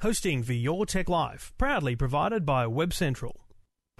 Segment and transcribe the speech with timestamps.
[0.00, 3.40] Hosting for Your Tech Life, proudly provided by Web Central.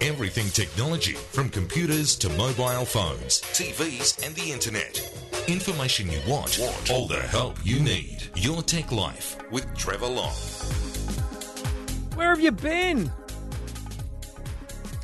[0.00, 4.96] Everything technology, from computers to mobile phones, TVs, and the internet.
[5.48, 6.88] Information you want, want.
[6.92, 8.22] all the help you need.
[8.36, 10.30] Your Tech Life with Trevor Long.
[12.14, 13.10] Where have you been?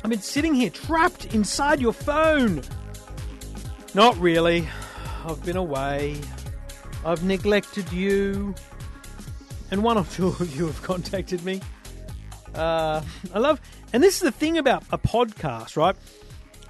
[0.01, 2.61] I've been sitting here trapped inside your phone.
[3.93, 4.65] Not really.
[5.25, 6.21] I've been away.
[7.03, 8.55] I've neglected you.
[9.71, 11.61] And one or two of you have contacted me.
[12.53, 13.01] Uh,
[13.33, 13.59] I love,
[13.91, 15.95] and this is the thing about a podcast, right?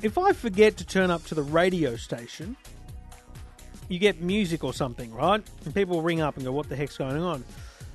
[0.01, 2.57] If I forget to turn up to the radio station,
[3.87, 5.43] you get music or something, right?
[5.63, 7.43] And people ring up and go, What the heck's going on?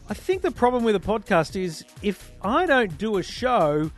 [0.08, 3.90] I think the problem with a podcast is if I don't do a show,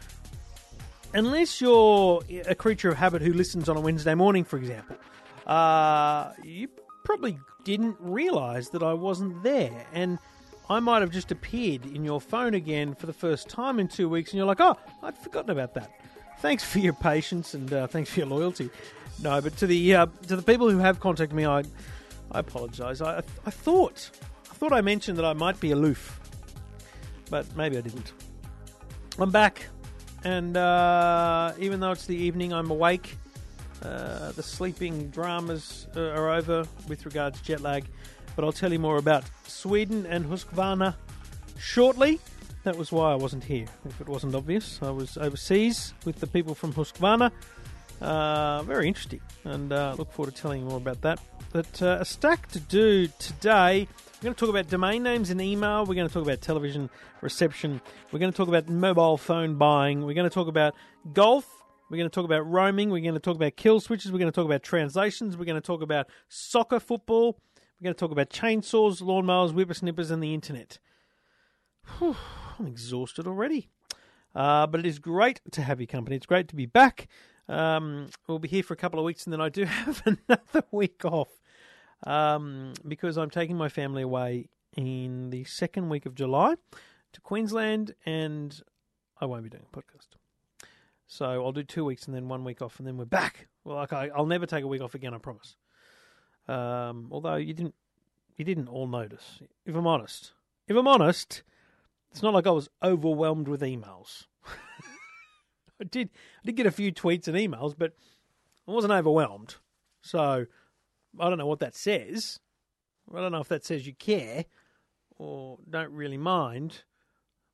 [1.14, 4.96] unless you're a creature of habit who listens on a Wednesday morning, for example,
[5.46, 6.68] uh, you
[7.04, 9.86] probably didn't realize that I wasn't there.
[9.92, 10.18] And
[10.72, 14.08] I might have just appeared in your phone again for the first time in two
[14.08, 15.90] weeks, and you're like, oh, I'd forgotten about that.
[16.38, 18.70] Thanks for your patience and uh, thanks for your loyalty.
[19.22, 21.62] No, but to the uh, to the people who have contacted me, I
[22.32, 23.02] I apologise.
[23.02, 24.10] I, I thought
[24.50, 26.18] I thought I mentioned that I might be aloof,
[27.28, 28.12] but maybe I didn't.
[29.18, 29.66] I'm back,
[30.24, 33.16] and uh, even though it's the evening, I'm awake.
[33.82, 37.84] Uh, the sleeping dramas uh, are over with regards to jet lag,
[38.34, 40.94] but I'll tell you more about Sweden and Husqvarna
[41.58, 42.20] shortly.
[42.64, 44.78] That was why I wasn't here, if it wasn't obvious.
[44.82, 47.32] I was overseas with the people from Husqvarna.
[48.00, 51.20] Uh, very interesting, and uh, look forward to telling you more about that.
[51.52, 53.86] But uh, a stack to do today.
[54.16, 55.84] We're going to talk about domain names and email.
[55.84, 56.88] We're going to talk about television
[57.20, 57.80] reception.
[58.10, 60.04] We're going to talk about mobile phone buying.
[60.04, 60.74] We're going to talk about
[61.12, 61.46] golf.
[61.90, 62.90] We're going to talk about roaming.
[62.90, 64.10] We're going to talk about kill switches.
[64.10, 65.36] We're going to talk about translations.
[65.36, 67.38] We're going to talk about soccer football.
[67.82, 70.78] We're going to talk about chainsaws, lawnmowers, whippersnippers, and the internet.
[71.98, 72.14] Whew,
[72.56, 73.70] I'm exhausted already.
[74.36, 76.14] Uh, but it is great to have your company.
[76.14, 77.08] It's great to be back.
[77.48, 80.64] Um, we'll be here for a couple of weeks, and then I do have another
[80.70, 81.40] week off
[82.06, 86.54] um, because I'm taking my family away in the second week of July
[87.14, 88.62] to Queensland, and
[89.20, 90.10] I won't be doing a podcast.
[91.08, 93.48] So I'll do two weeks and then one week off, and then we're back.
[93.64, 95.56] Well, I, will never take a week off again, I promise.
[96.48, 97.74] Um, although you didn't,
[98.36, 99.40] you didn't all notice.
[99.66, 100.32] If I'm honest,
[100.68, 101.42] if I'm honest,
[102.10, 104.26] it's not like I was overwhelmed with emails.
[105.80, 106.10] I did,
[106.42, 107.92] I did get a few tweets and emails, but
[108.66, 109.56] I wasn't overwhelmed.
[110.00, 110.46] So
[111.18, 112.38] I don't know what that says.
[113.14, 114.44] I don't know if that says you care
[115.18, 116.84] or don't really mind.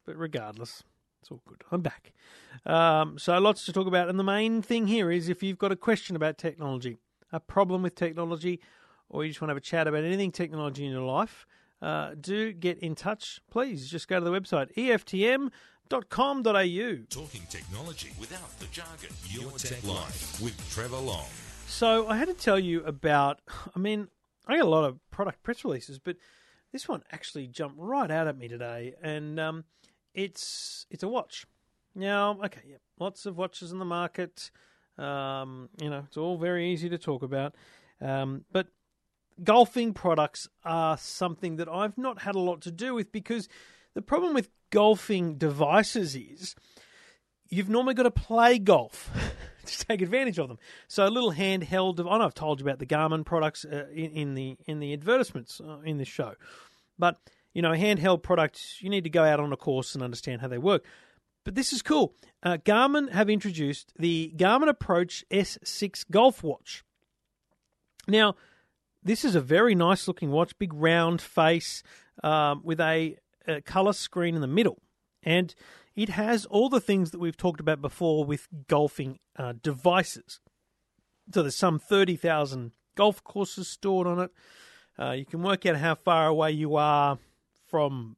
[0.04, 0.82] But regardless,
[1.20, 1.62] it's all good.
[1.70, 2.12] I'm back.
[2.64, 4.08] Um, so lots to talk about.
[4.08, 6.96] And the main thing here is if you've got a question about technology,
[7.32, 8.60] a problem with technology,
[9.10, 11.46] or you just want to have a chat about anything technology in your life,
[11.80, 13.40] uh, do get in touch.
[13.50, 15.50] Please just go to the website eftm.com.au.
[17.08, 19.10] Talking technology without the jargon.
[19.28, 21.26] Your Tech Life with Trevor Long.
[21.66, 23.40] So I had to tell you about,
[23.76, 24.08] I mean,
[24.46, 26.16] I got a lot of product press releases, but
[26.72, 28.94] this one actually jumped right out at me today.
[29.02, 29.64] And um,
[30.14, 31.46] it's it's a watch.
[31.94, 34.50] Now, okay, yeah, lots of watches in the market.
[34.96, 37.54] Um, you know, it's all very easy to talk about.
[38.00, 38.68] Um, but
[39.42, 43.48] golfing products are something that I've not had a lot to do with because
[43.94, 46.54] the problem with golfing devices is
[47.48, 49.10] you've normally got to play golf
[49.64, 50.58] to take advantage of them.
[50.86, 52.00] So a little handheld.
[52.00, 54.92] I know I've told you about the Garmin products uh, in, in, the in the
[54.92, 56.34] advertisements uh, in this show,
[56.98, 57.18] but
[57.54, 60.48] you know, handheld products, you need to go out on a course and understand how
[60.48, 60.84] they work.
[61.44, 62.14] But this is cool.
[62.42, 66.84] Uh, Garmin have introduced the Garmin Approach S6 Golf Watch.
[68.06, 68.36] Now,
[69.08, 71.82] this is a very nice looking watch, big round face
[72.22, 74.78] um, with a, a color screen in the middle.
[75.22, 75.54] And
[75.96, 80.40] it has all the things that we've talked about before with golfing uh, devices.
[81.32, 84.30] So there's some 30,000 golf courses stored on it.
[84.98, 87.18] Uh, you can work out how far away you are
[87.66, 88.16] from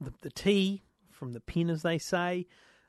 [0.00, 2.46] the, the tee, from the pin, as they say.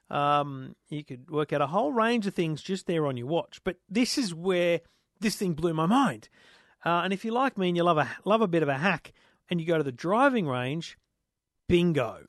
[0.09, 3.61] Um, you could work out a whole range of things just there on your watch.
[3.63, 4.81] But this is where
[5.19, 6.27] this thing blew my mind.
[6.83, 8.77] Uh, and if you like me and you love a love a bit of a
[8.77, 9.13] hack,
[9.49, 10.97] and you go to the driving range,
[11.67, 12.25] bingo,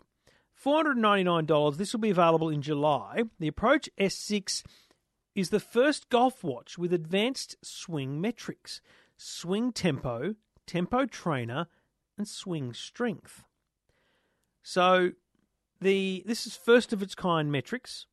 [0.53, 1.77] four hundred ninety nine dollars.
[1.77, 3.23] This will be available in July.
[3.39, 4.63] The Approach S6
[5.35, 8.81] is the first golf watch with advanced swing metrics,
[9.17, 10.35] swing tempo,
[10.67, 11.67] tempo trainer,
[12.19, 13.45] and swing strength.
[14.63, 15.13] So
[15.81, 18.07] the this is first of its kind metrics,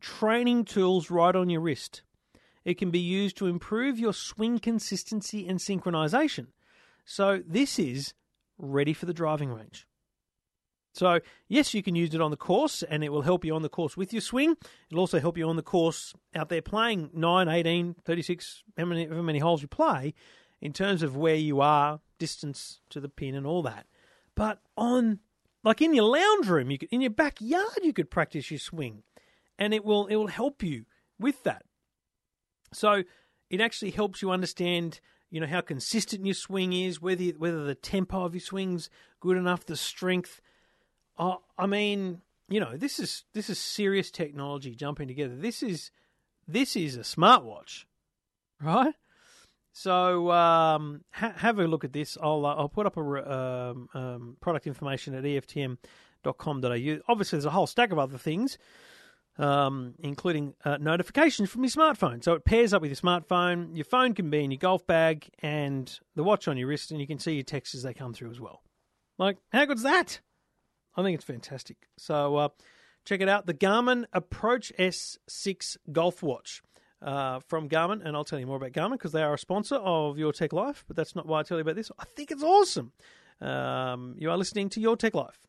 [0.00, 2.02] training tools right on your wrist.
[2.64, 6.48] It can be used to improve your swing consistency and synchronization.
[7.04, 8.14] So this is
[8.58, 9.86] ready for the driving range.
[10.94, 11.18] So,
[11.48, 13.68] yes, you can use it on the course and it will help you on the
[13.68, 14.56] course with your swing.
[14.88, 19.04] It'll also help you on the course out there playing 9, 18, 36, how many,
[19.04, 20.14] however many holes you play
[20.60, 23.86] in terms of where you are, distance to the pin and all that.
[24.36, 25.18] But on,
[25.64, 29.02] like in your lounge room, you could, in your backyard, you could practice your swing
[29.58, 30.84] and it will, it will help you
[31.18, 31.64] with that.
[32.74, 33.04] So,
[33.50, 35.00] it actually helps you understand
[35.30, 38.88] you know how consistent your swing is, whether whether the tempo of your swing's
[39.20, 40.40] good enough, the strength,
[41.18, 45.36] uh, I mean, you know, this is this is serious technology jumping together.
[45.36, 45.90] This is
[46.46, 47.84] this is a smartwatch,
[48.60, 48.94] right?
[49.72, 52.16] So um, ha- have a look at this.
[52.22, 56.98] I'll uh, I'll put up a um, um, product information at eftm.com.au.
[57.08, 58.56] Obviously, there's a whole stack of other things,
[59.38, 62.22] um, including uh, notifications from your smartphone.
[62.22, 63.76] So it pairs up with your smartphone.
[63.76, 67.00] Your phone can be in your golf bag and the watch on your wrist, and
[67.00, 68.62] you can see your texts as they come through as well.
[69.18, 70.20] Like, how good's that?
[70.96, 71.76] I think it's fantastic.
[71.98, 72.48] So uh,
[73.04, 73.46] check it out.
[73.46, 76.62] The Garmin Approach S6 Golf Watch
[77.02, 79.76] uh, from Garmin, and I'll tell you more about Garmin because they are a sponsor
[79.76, 80.84] of Your Tech Life.
[80.86, 81.90] But that's not why I tell you about this.
[81.98, 82.92] I think it's awesome.
[83.40, 85.40] Um, you are listening to Your Tech Life.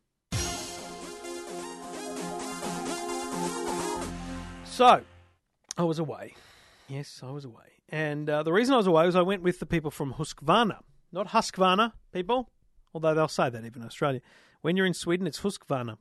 [4.75, 5.03] So,
[5.77, 6.35] I was away.
[6.89, 7.79] Yes, I was away.
[7.87, 10.79] And uh, the reason I was away was I went with the people from Husqvarna.
[11.13, 12.49] Not Husqvarna, people,
[12.93, 14.19] although they'll say that even in Australia.
[14.59, 15.95] When you're in Sweden, it's Husqvarna.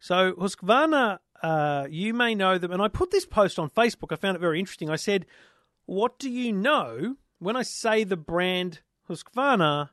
[0.00, 4.10] So Husqvarna, uh, you may know them, and I put this post on Facebook.
[4.10, 4.90] I found it very interesting.
[4.90, 5.24] I said,
[5.86, 9.90] "What do you know when I say the brand Husqvarna?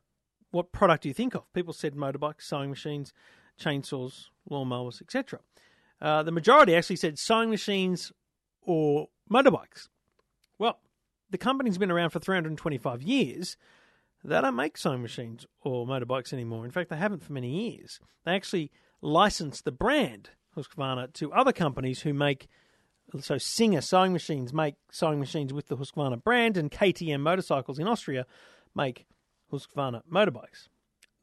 [0.49, 3.13] What product do you think of?" People said motorbikes, sewing machines,
[3.59, 5.41] chainsaws, lawnmowers, etc.
[6.05, 8.11] Uh, the majority actually said sewing machines
[8.61, 9.87] or motorbikes.
[10.59, 10.77] Well,
[11.31, 13.57] the company's been around for 325 years.
[14.23, 16.63] They don't make sewing machines or motorbikes anymore.
[16.63, 17.99] In fact, they haven't for many years.
[18.23, 18.69] They actually
[19.01, 22.49] license the brand Husqvarna to other companies who make.
[23.19, 27.87] So Singer sewing machines make sewing machines with the Husqvarna brand, and KTM motorcycles in
[27.87, 28.27] Austria
[28.75, 29.07] make
[29.51, 30.67] Husqvarna motorbikes.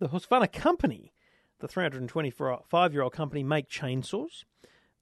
[0.01, 1.13] The Husqvarna company,
[1.61, 4.43] the 325 year old company, make chainsaws.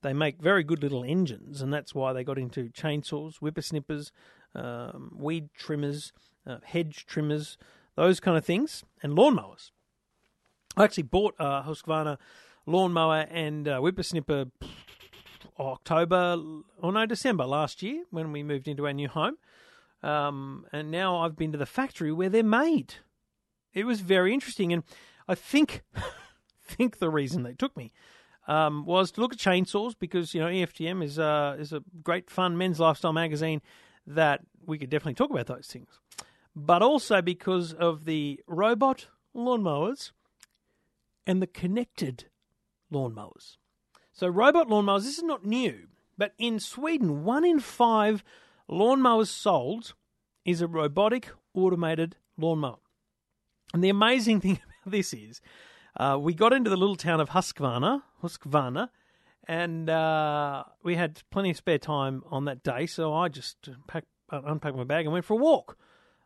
[0.03, 4.11] They make very good little engines, and that's why they got into chainsaws, whippersnippers,
[4.55, 6.13] um, weed trimmers,
[6.47, 7.59] uh, hedge trimmers,
[7.97, 9.71] those kind of things, and lawnmowers.
[10.77, 12.17] I actually bought a Husqvarna
[12.67, 14.51] lawnmower and uh, whippersnipper
[15.59, 16.43] October
[16.79, 19.37] or no December last year when we moved into our new home,
[20.03, 22.95] um, and now I've been to the factory where they're made.
[23.75, 24.83] It was very interesting, and
[25.29, 25.83] I think
[26.63, 27.93] think the reason they took me
[28.49, 32.31] um, was to look at chainsaws because you know EFTM is uh, is a great
[32.31, 33.61] fun men's lifestyle magazine
[34.07, 36.01] that we could definitely talk about those things
[36.55, 40.13] but also because of the robot lawnmowers
[41.27, 42.27] and the connected
[42.93, 43.57] lawnmowers.
[44.13, 45.89] So, robot lawnmowers, this is not new,
[46.19, 48.25] but in Sweden, one in five
[48.69, 49.95] lawnmowers sold
[50.45, 52.79] is a robotic automated lawnmower.
[53.73, 55.41] And the amazing thing about this is,
[56.01, 58.89] uh, we got into the little town of Huskvarna, Huskvarna,
[59.47, 64.09] and uh, we had plenty of spare time on that day, so I just packed,
[64.31, 65.77] uh, unpacked my bag and went for a walk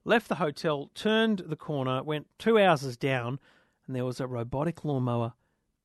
[0.04, 3.38] left the hotel, turned the corner, went two houses down,
[3.86, 5.32] and there was a robotic lawnmower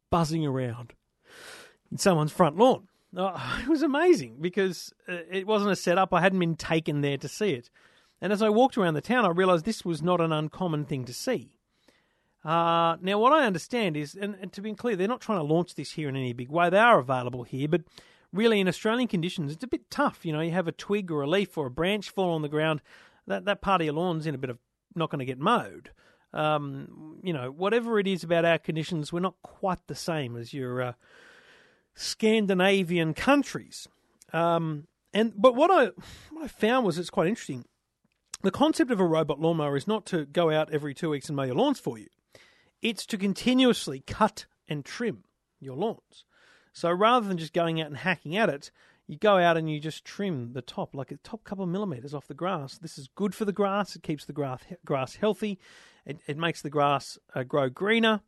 [0.10, 0.94] buzzing around
[1.92, 2.88] in someone's front lawn.
[3.16, 6.14] Oh, it was amazing because uh, it wasn't a setup.
[6.14, 7.70] I hadn't been taken there to see it.
[8.22, 11.06] And as I walked around the town, I realised this was not an uncommon thing
[11.06, 11.54] to see.
[12.44, 15.54] Uh, now, what I understand is, and, and, to be clear, they're not trying to
[15.54, 16.70] launch this here in any big way.
[16.70, 17.82] They are available here, but
[18.32, 20.26] really in Australian conditions, it's a bit tough.
[20.26, 22.48] You know, you have a twig or a leaf or a branch fall on the
[22.48, 22.82] ground
[23.28, 24.58] that that part of your lawn's in a bit of
[24.96, 25.92] not going to get mowed.
[26.34, 30.54] Um, you know, whatever it is about our conditions, we're not quite the same as
[30.54, 30.94] your uh,
[31.96, 33.88] Scandinavian countries.
[34.32, 35.92] Um, and but what I
[36.32, 37.66] what I found was it's quite interesting.
[38.42, 41.36] The concept of a robot lawnmower is not to go out every two weeks and
[41.36, 42.08] mow your lawns for you.
[42.82, 45.24] It's to continuously cut and trim
[45.60, 46.26] your lawns.
[46.74, 48.72] So rather than just going out and hacking at it,
[49.08, 52.14] you go out and you just trim the top, like a top couple of millimeters
[52.14, 52.78] off the grass.
[52.78, 53.96] This is good for the grass.
[53.96, 55.60] It keeps the grass grass healthy.
[56.06, 58.22] It, it makes the grass uh, grow greener,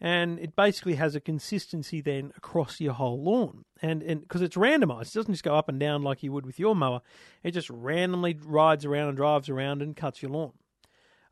[0.00, 3.64] and it basically has a consistency then across your whole lawn.
[3.80, 6.58] And because it's randomized, it doesn't just go up and down like you would with
[6.58, 7.02] your mower.
[7.44, 10.52] It just randomly rides around and drives around and cuts your lawn.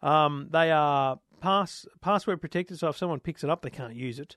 [0.03, 4.19] Um, they are pass password protected, so if someone picks it up, they can't use
[4.19, 4.37] it.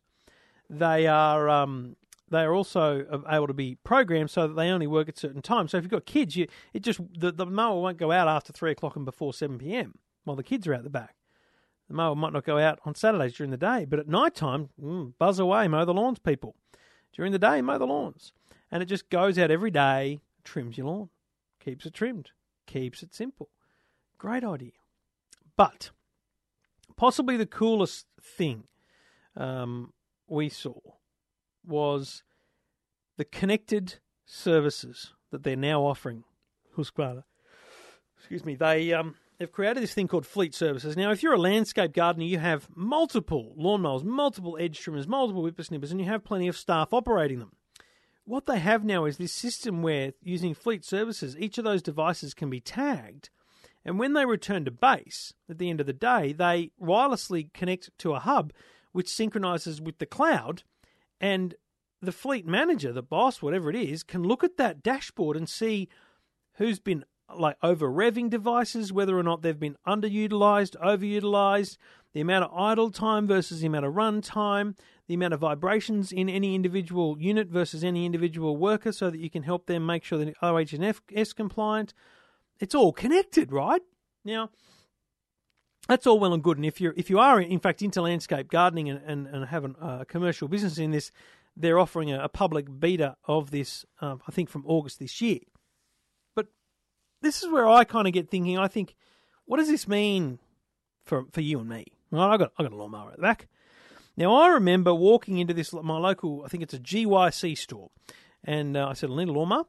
[0.70, 1.96] They are um,
[2.30, 5.72] they are also able to be programmed so that they only work at certain times.
[5.72, 8.52] So if you've got kids, you it just the, the mower won't go out after
[8.52, 10.00] three o'clock and before seven p.m.
[10.26, 11.16] while the kids are out the back.
[11.88, 14.70] The mower might not go out on Saturdays during the day, but at night time,
[14.78, 16.56] mm, buzz away, mow the lawns, people.
[17.16, 18.34] During the day, mow the lawns.
[18.70, 21.10] And it just goes out every day, trims your lawn,
[21.64, 22.32] keeps it trimmed,
[22.66, 23.48] keeps it simple.
[24.18, 24.74] Great idea.
[25.56, 25.92] But
[26.98, 28.63] possibly the coolest thing
[29.36, 29.94] um,
[30.27, 30.74] we saw
[31.66, 32.24] was
[33.18, 36.24] the connected services that they're now offering
[36.75, 37.24] Husqvarna.
[38.18, 38.56] Excuse me.
[38.56, 40.98] They um, they've created this thing called Fleet Services.
[40.98, 45.92] Now, if you're a landscape gardener, you have multiple lawnmowers, multiple edge trimmers, multiple whippersnippers,
[45.92, 47.51] and you have plenty of staff operating them.
[48.25, 52.34] What they have now is this system where, using Fleet Services, each of those devices
[52.34, 53.30] can be tagged.
[53.88, 57.89] And when they return to base at the end of the day, they wirelessly connect
[58.00, 58.51] to a hub
[58.91, 60.63] which synchronizes with the cloud.
[61.22, 61.56] And
[62.01, 65.88] the fleet manager, the boss, whatever it is, can look at that dashboard and see
[66.56, 71.77] who's been like over revving devices, whether or not they've been underutilized, overutilized,
[72.13, 74.75] the amount of idle time versus the amount of run time,
[75.08, 79.29] the amount of vibrations in any individual unit versus any individual worker, so that you
[79.29, 81.94] can help them make sure that OH&S compliant.
[82.60, 83.82] It's all connected, right?
[84.26, 84.50] Now,
[85.88, 86.58] that's all well and good.
[86.58, 89.66] And if you're if you are in fact into landscape gardening and and, and have
[89.66, 91.12] a uh, commercial business in this,
[91.56, 93.86] they're offering a, a public beta of this.
[94.02, 95.40] Um, I think from August this year
[96.36, 96.48] But
[97.22, 98.58] this is where I kind of get thinking.
[98.58, 98.96] I think,
[99.46, 100.40] what does this mean
[101.06, 101.86] for for you and me?
[102.12, 103.48] I got I got a lawnmower at the back.
[104.18, 107.92] Now I remember walking into this my local, I think it's a GYC store,
[108.44, 109.66] and uh, I said I need a lawnmower,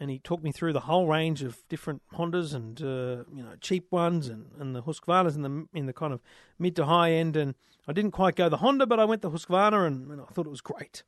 [0.00, 3.54] and he talked me through the whole range of different Hondas and uh, you know
[3.60, 6.20] cheap ones and, and the Husqvarnas in the in the kind of
[6.58, 7.36] mid to high end.
[7.36, 7.54] And
[7.86, 10.46] I didn't quite go the Honda, but I went the Husqvarna, and, and I thought
[10.46, 11.02] it was great.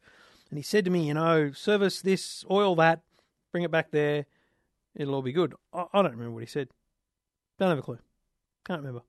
[0.50, 3.00] And he said to me, you know, service this, oil that,
[3.52, 4.26] bring it back there
[4.94, 5.54] It'll all be good.
[5.72, 6.68] I, I don't remember what he said.
[7.58, 7.98] Don't have a clue.
[8.66, 9.02] Can't remember.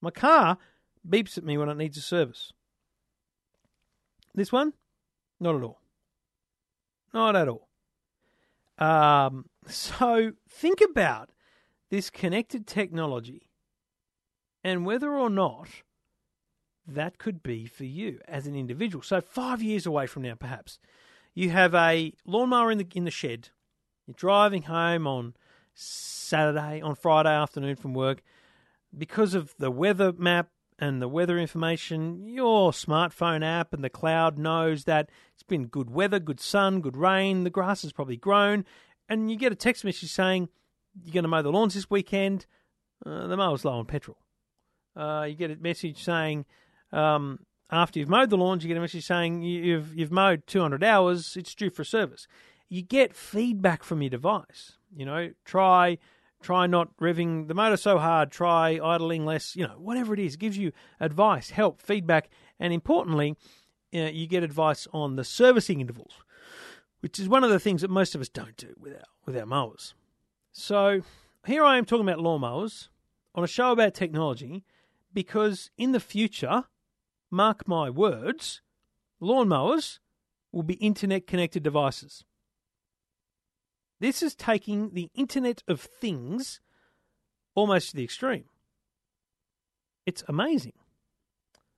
[0.00, 0.58] My car
[1.08, 2.52] beeps at me when it needs a service.
[4.34, 4.72] This one,
[5.38, 5.80] not at all.
[7.12, 7.68] Not at all.
[8.80, 11.30] Um, so think about
[11.90, 13.50] this connected technology
[14.64, 15.68] and whether or not
[16.86, 19.02] that could be for you as an individual.
[19.02, 20.78] So five years away from now, perhaps
[21.34, 23.50] you have a lawnmower in the in the shed
[24.06, 25.34] you're driving home on
[25.72, 28.22] Saturday, on Friday afternoon from work.
[28.96, 30.48] Because of the weather map
[30.80, 35.90] and the weather information, your smartphone app and the cloud knows that it's been good
[35.90, 38.64] weather, good sun, good rain, the grass has probably grown,
[39.08, 40.48] and you get a text message saying
[41.04, 42.46] you're going to mow the lawns this weekend,
[43.06, 44.16] uh, the mower's low on petrol.
[44.96, 46.44] Uh, you get a message saying
[46.92, 47.38] um,
[47.70, 51.36] after you've mowed the lawns, you get a message saying you've you've mowed 200 hours,
[51.36, 52.26] it's due for service
[52.70, 54.78] you get feedback from your device.
[54.96, 55.98] You know, try
[56.42, 60.36] try not revving the motor so hard, try idling less, you know, whatever it is,
[60.36, 63.36] gives you advice, help, feedback, and importantly,
[63.94, 66.14] uh, you get advice on the servicing intervals,
[67.00, 69.36] which is one of the things that most of us don't do with our, with
[69.36, 69.94] our mowers.
[70.52, 71.02] So
[71.46, 72.88] here I am talking about lawnmowers
[73.34, 74.64] on a show about technology
[75.12, 76.64] because in the future,
[77.30, 78.62] mark my words,
[79.20, 79.98] lawnmowers
[80.52, 82.24] will be internet connected devices.
[84.00, 86.60] This is taking the Internet of Things
[87.54, 88.44] almost to the extreme.
[90.06, 90.72] It's amazing.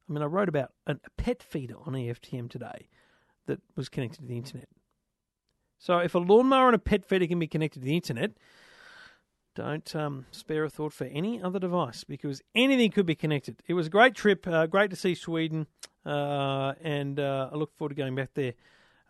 [0.09, 2.89] I mean, I wrote about a pet feeder on EFTM today
[3.47, 4.69] that was connected to the internet.
[5.79, 8.33] So, if a lawnmower and a pet feeder can be connected to the internet,
[9.57, 13.63] don't um, spare a thought for any other device because anything could be connected.
[13.67, 15.67] It was a great trip, uh, great to see Sweden,
[16.07, 18.55] uh, and uh, I look forward to going back there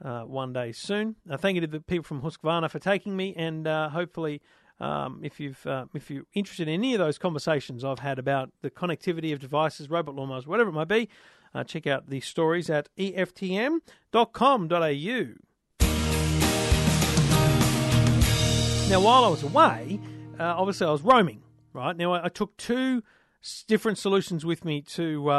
[0.05, 1.17] uh, one day soon.
[1.31, 4.41] Uh, thank you to the people from Husqvarna for taking me, and uh, hopefully,
[4.81, 8.51] um, if you've uh, if you're interested in any of those conversations I've had about
[8.63, 11.09] the connectivity of devices, robot lawnmowers, whatever it might be,
[11.55, 13.83] uh, check out the stories at eftm.com.au.
[18.89, 20.01] Now, while I was away,
[20.39, 21.43] uh, obviously I was roaming.
[21.73, 23.03] Right now, I, I, took two
[23.67, 25.31] different solutions with me to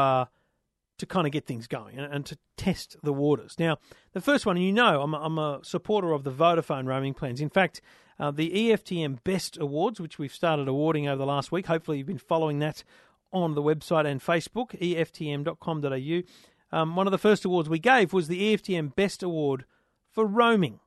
[0.98, 3.56] to kind of get things going and, and, to test the waters.
[3.58, 3.78] Now,
[4.14, 7.14] the first one, and you know, I'm a, I'm a supporter of the Vodafone roaming
[7.14, 7.42] plans.
[7.42, 7.82] In fact,
[8.20, 12.08] uh, the EFTM Best Awards, which we've started awarding over the last week, hopefully you've
[12.08, 12.84] been following that
[13.32, 16.78] on the website and Facebook, eftm.com.au.
[16.78, 19.66] Um, one of the first awards we gave was the EFTM Best Award
[20.12, 20.80] for roaming,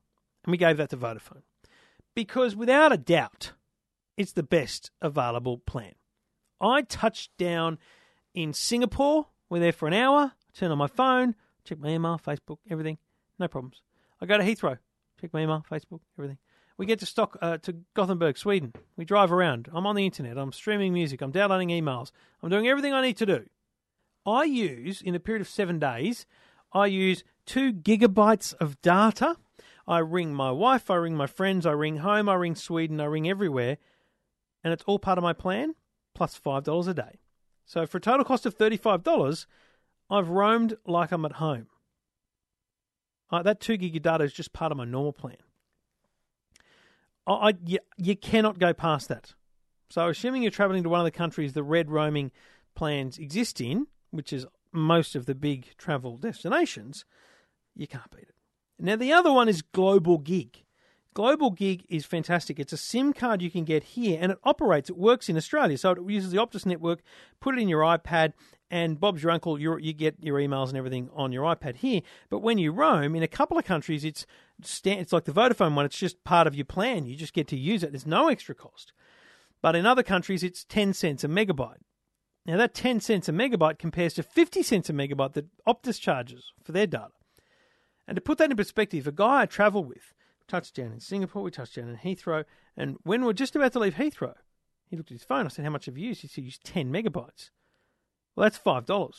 [0.45, 1.41] and we gave that to Vodafone
[2.17, 3.51] because without a doubt,
[4.17, 5.93] it's the best available plan.
[6.59, 7.77] I touched down
[8.33, 10.33] in Singapore we're there for an hour.
[10.53, 12.97] turn on my phone, check my email, Facebook, everything.
[13.39, 13.81] No problems.
[14.21, 14.77] I go to Heathrow,
[15.19, 16.37] check my email, Facebook, everything.
[16.77, 18.73] We get to stock uh, to Gothenburg, Sweden.
[18.95, 19.67] We drive around.
[19.73, 20.37] I'm on the internet.
[20.37, 21.21] I'm streaming music.
[21.21, 22.11] I'm downloading emails.
[22.43, 23.45] I'm doing everything I need to do.
[24.27, 26.27] I use in a period of seven days.
[26.71, 29.37] I use two gigabytes of data.
[29.87, 33.05] I ring my wife, I ring my friends, I ring home, I ring Sweden, I
[33.05, 33.77] ring everywhere,
[34.61, 35.75] and it's all part of my plan
[36.13, 37.19] plus five dollars a day.
[37.67, 39.45] So for a total cost of thirty-five dollars,
[40.09, 41.67] I've roamed like I'm at home.
[43.29, 45.35] Uh, that two gig of data is just part of my normal plan.
[47.27, 49.33] I, I you, you cannot go past that.
[49.89, 52.31] So, assuming you're traveling to one of the countries the red roaming
[52.73, 57.03] plans exist in, which is most of the big travel destinations,
[57.75, 58.35] you can't beat it.
[58.79, 60.63] Now, the other one is Global Gig.
[61.17, 62.59] Global Gig is fantastic.
[62.59, 65.75] It's a SIM card you can get here and it operates, it works in Australia.
[65.75, 66.99] So it uses the Optus network,
[67.39, 68.33] put it in your iPad,
[68.69, 72.01] and Bob's your uncle, you you get your emails and everything on your iPad here.
[72.29, 74.27] But when you roam, in a couple of countries, it's,
[74.59, 77.07] it's like the Vodafone one, it's just part of your plan.
[77.07, 78.93] You just get to use it, there's no extra cost.
[79.59, 81.81] But in other countries, it's 10 cents a megabyte.
[82.45, 86.51] Now, that 10 cents a megabyte compares to 50 cents a megabyte that Optus charges
[86.63, 87.09] for their data.
[88.07, 90.13] And to put that in perspective, a guy I travel with
[90.47, 93.73] touched down in Singapore, we touched down in Heathrow, and when we are just about
[93.73, 94.35] to leave Heathrow,
[94.89, 95.45] he looked at his phone.
[95.45, 96.21] I said, How much have you used?
[96.21, 97.49] He said, Used 10 megabytes.
[98.35, 99.13] Well, that's $5.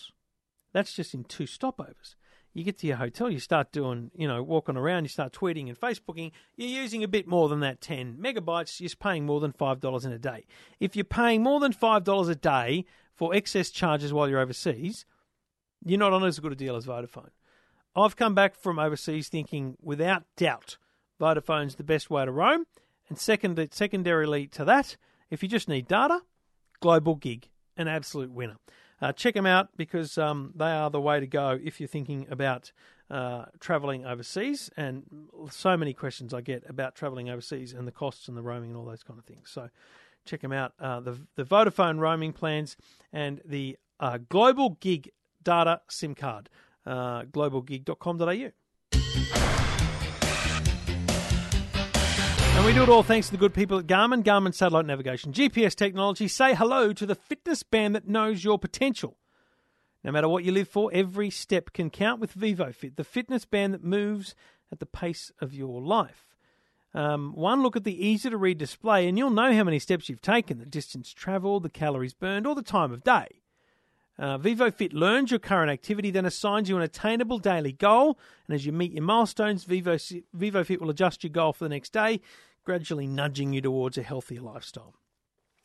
[0.72, 2.14] That's just in two stopovers
[2.58, 5.68] you get to your hotel, you start doing, you know, walking around, you start tweeting
[5.68, 9.52] and Facebooking, you're using a bit more than that 10 megabytes, you're paying more than
[9.52, 10.44] $5 in a day.
[10.80, 15.06] If you're paying more than $5 a day for excess charges while you're overseas,
[15.84, 17.30] you're not on as good a deal as Vodafone.
[17.94, 20.78] I've come back from overseas thinking, without doubt,
[21.20, 22.64] Vodafone's the best way to roam.
[23.08, 24.96] And second, secondarily to that,
[25.30, 26.20] if you just need data,
[26.80, 28.56] Global Gig, an absolute winner.
[29.00, 32.26] Uh, check them out because um, they are the way to go if you're thinking
[32.30, 32.72] about
[33.10, 34.70] uh, traveling overseas.
[34.76, 35.04] And
[35.50, 38.78] so many questions I get about traveling overseas and the costs and the roaming and
[38.78, 39.50] all those kind of things.
[39.50, 39.68] So
[40.24, 40.72] check them out.
[40.80, 42.76] Uh, the the Vodafone roaming plans
[43.12, 45.10] and the uh, Global Gig
[45.42, 46.50] Data SIM card.
[46.84, 49.77] Uh, globalgig.com.au.
[52.58, 55.32] And we do it all thanks to the good people at Garmin, Garmin Satellite Navigation,
[55.32, 56.26] GPS technology.
[56.26, 59.16] Say hello to the fitness band that knows your potential.
[60.02, 63.74] No matter what you live for, every step can count with VivoFit, the fitness band
[63.74, 64.34] that moves
[64.72, 66.34] at the pace of your life.
[66.94, 70.08] Um, one look at the easy to read display, and you'll know how many steps
[70.08, 73.38] you've taken, the distance travelled, the calories burned, or the time of day.
[74.18, 78.18] Uh, VivoFit learns your current activity, then assigns you an attainable daily goal.
[78.48, 81.92] And as you meet your milestones, Vivo, VivoFit will adjust your goal for the next
[81.92, 82.20] day,
[82.68, 84.92] gradually nudging you towards a healthier lifestyle.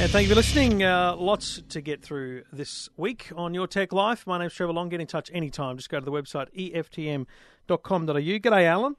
[0.00, 0.82] And thank you for listening.
[0.82, 4.26] Uh, lots to get through this week on Your Tech Life.
[4.26, 4.88] My name's Trevor Long.
[4.88, 5.76] Get in touch anytime.
[5.76, 8.14] Just go to the website eftm.com.au.
[8.14, 8.96] G'day, Alan.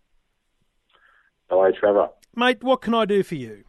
[1.49, 2.09] Hello, Trevor.
[2.35, 3.63] Mate, what can I do for you?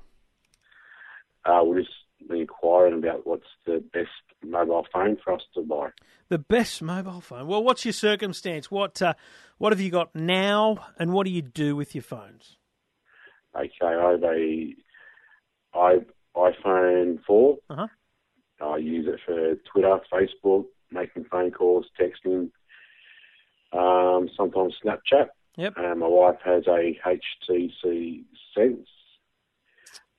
[1.46, 1.94] Uh, we're just
[2.28, 4.10] inquiring about what's the best
[4.44, 5.88] mobile phone for us to buy.
[6.28, 7.46] The best mobile phone.
[7.46, 8.70] Well, what's your circumstance?
[8.70, 9.14] What uh,
[9.56, 12.58] what have you got now, and what do you do with your phones?
[13.56, 14.74] Okay, I have a
[15.72, 16.00] I
[16.36, 17.56] iPhone 4.
[17.70, 17.86] Uh-huh.
[18.60, 22.50] I use it for Twitter, Facebook, making phone calls, texting,
[23.72, 25.28] um, sometimes Snapchat.
[25.56, 25.76] Yep.
[25.76, 28.24] Um, my wife has a HTC
[28.56, 28.88] Sense,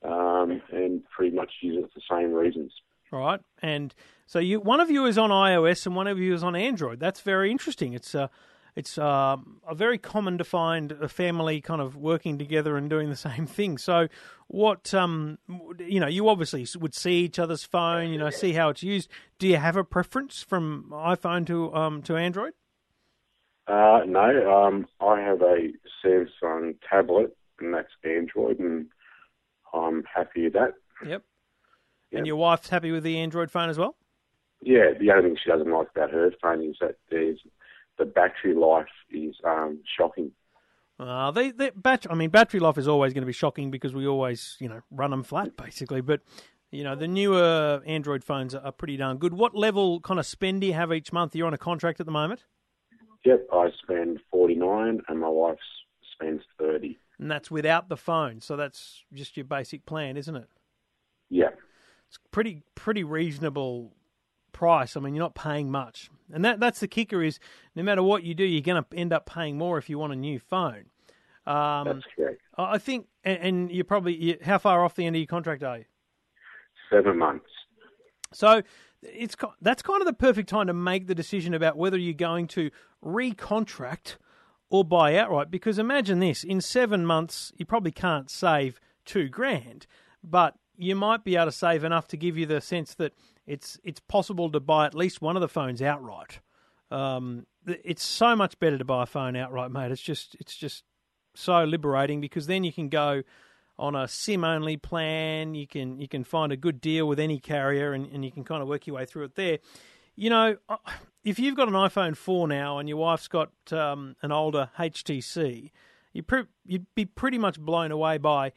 [0.03, 2.73] um, and pretty much use it for the same reasons.
[3.11, 3.93] Right, and
[4.25, 6.99] so you one of you is on iOS and one of you is on Android.
[6.99, 7.93] That's very interesting.
[7.93, 8.27] It's uh,
[8.75, 13.09] it's uh, a very common to find a family kind of working together and doing
[13.09, 13.77] the same thing.
[13.77, 14.07] So,
[14.47, 15.37] what um,
[15.79, 19.09] you know, you obviously would see each other's phone, you know, see how it's used.
[19.39, 22.53] Do you have a preference from iPhone to um, to Android?
[23.67, 25.69] Uh, no, um, I have a
[26.03, 28.87] Samsung tablet, and that's Android, and
[29.73, 30.73] I'm happy with that.
[31.01, 31.09] Yep.
[31.09, 31.23] yep.
[32.11, 33.95] And your wife's happy with the Android phone as well?
[34.61, 37.39] Yeah, the only thing she doesn't like about her phone is that there's
[37.97, 40.31] the battery life is um, shocking.
[40.99, 43.93] Uh, they, they bat- I mean, battery life is always going to be shocking because
[43.93, 46.01] we always, you know, run them flat basically.
[46.01, 46.21] But
[46.71, 49.33] you know, the newer Android phones are pretty darn good.
[49.33, 51.35] What level kind of spend do you have each month?
[51.35, 52.45] You're on a contract at the moment.
[53.25, 55.59] Yep, I spend forty nine, and my wife
[56.13, 56.99] spends thirty.
[57.19, 60.49] And that's without the phone, so that's just your basic plan, isn't it?
[61.29, 61.49] Yeah.
[62.07, 63.93] It's pretty pretty reasonable
[64.53, 64.95] price.
[64.95, 67.39] I mean, you're not paying much, and that that's the kicker is
[67.75, 70.13] no matter what you do, you're going to end up paying more if you want
[70.13, 70.85] a new phone.
[71.45, 72.41] Um, That's correct.
[72.57, 75.63] I think, and, and you're probably you, how far off the end of your contract
[75.63, 75.85] are you?
[76.89, 77.49] Seven months.
[78.31, 78.61] So
[79.01, 82.47] it's that's kind of the perfect time to make the decision about whether you're going
[82.47, 82.71] to
[83.03, 84.17] recontract
[84.69, 85.51] or buy outright.
[85.51, 89.85] Because imagine this: in seven months, you probably can't save two grand,
[90.23, 93.13] but you might be able to save enough to give you the sense that
[93.45, 96.39] it's it's possible to buy at least one of the phones outright.
[96.91, 99.91] Um, it's so much better to buy a phone outright, mate.
[99.91, 100.83] It's just it's just
[101.35, 103.23] so liberating because then you can go
[103.77, 105.55] on a SIM only plan.
[105.55, 108.43] You can you can find a good deal with any carrier, and, and you can
[108.43, 109.59] kind of work your way through it there.
[110.15, 110.57] You know,
[111.23, 115.71] if you've got an iPhone four now and your wife's got um, an older HTC,
[116.11, 118.51] you pre- you'd be pretty much blown away by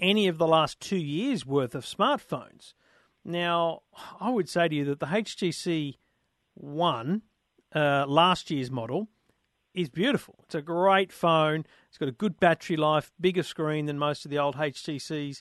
[0.00, 2.72] any of the last two years worth of smartphones.
[3.24, 3.82] Now,
[4.20, 5.96] I would say to you that the HTC
[6.54, 7.22] One,
[7.74, 9.08] uh, last year's model,
[9.74, 10.36] is beautiful.
[10.44, 11.64] It's a great phone.
[11.88, 15.40] It's got a good battery life, bigger screen than most of the old HTCs.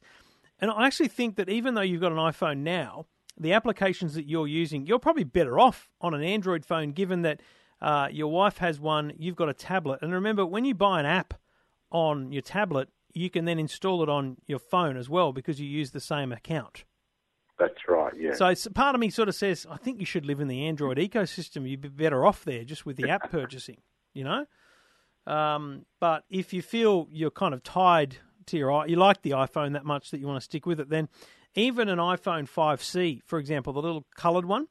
[0.59, 3.05] And I actually think that even though you've got an iPhone now,
[3.37, 7.41] the applications that you're using, you're probably better off on an Android phone given that
[7.81, 9.99] uh, your wife has one, you've got a tablet.
[10.01, 11.33] And remember, when you buy an app
[11.91, 15.67] on your tablet, you can then install it on your phone as well because you
[15.67, 16.85] use the same account.
[17.59, 18.13] That's right.
[18.17, 18.33] Yeah.
[18.33, 20.97] So part of me sort of says, I think you should live in the Android
[20.97, 21.69] ecosystem.
[21.69, 23.77] You'd be better off there just with the app purchasing,
[24.13, 24.45] you know?
[25.25, 29.73] Um, but if you feel you're kind of tied to your you like the iPhone
[29.73, 31.07] that much that you want to stick with it, then
[31.55, 34.67] even an iPhone 5C, for example, the little coloured one,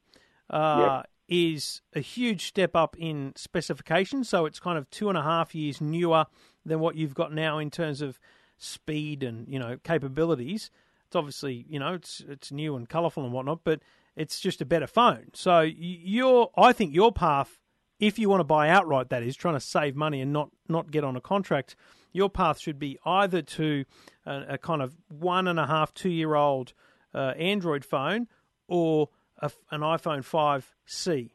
[0.51, 4.25] uh, is a huge step up in specification.
[4.25, 6.27] So it's kind of two and a half years newer
[6.67, 8.19] than what you've got now in terms of
[8.59, 10.71] speed and you know capabilities.
[11.13, 13.81] It's obviously you know it's it's new and colourful and whatnot, but
[14.17, 15.27] it's just a better phone.
[15.35, 17.61] So your I think your path,
[18.01, 20.91] if you want to buy outright, that is trying to save money and not not
[20.91, 21.77] get on a contract,
[22.15, 23.85] your path should be either to
[24.25, 26.73] a, a kind of one and a half two year old
[27.13, 28.27] uh, Android phone
[28.67, 31.33] or a, an iPhone 5C.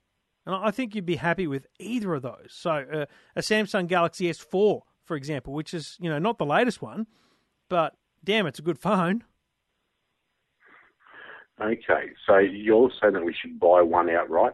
[0.47, 2.47] And I think you'd be happy with either of those.
[2.49, 6.81] So uh, a Samsung Galaxy S4, for example, which is you know not the latest
[6.81, 7.05] one,
[7.69, 9.23] but damn, it's a good phone.
[11.61, 12.11] Okay.
[12.25, 14.53] So you're saying that we should buy one outright,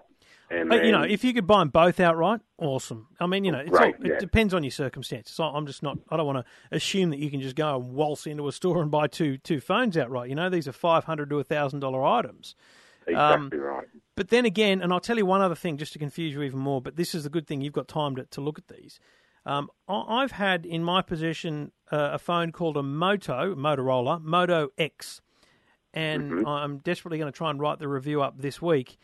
[0.49, 3.07] and But, you know, if you could buy them both outright, awesome.
[3.19, 4.19] I mean, you know, it's Great, all, it yeah.
[4.19, 5.39] depends on your circumstances.
[5.39, 5.97] I'm just not.
[6.09, 8.81] I don't want to assume that you can just go and waltz into a store
[8.81, 10.29] and buy two two phones outright.
[10.29, 12.55] You know, these are five hundred to thousand dollar items.
[13.07, 13.87] exactly right.
[14.15, 16.59] But then again, and I'll tell you one other thing just to confuse you even
[16.59, 16.81] more.
[16.81, 18.99] But this is the good thing you've got time to, to look at these.
[19.45, 25.21] Um, I've had in my possession uh, a phone called a Moto Motorola Moto X,
[25.93, 28.97] and I'm desperately going to try and write the review up this week.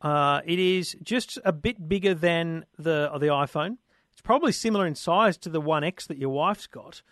[0.00, 3.78] Uh, it is just a bit bigger than the the iPhone.
[4.12, 7.02] It's probably similar in size to the One X that your wife's got.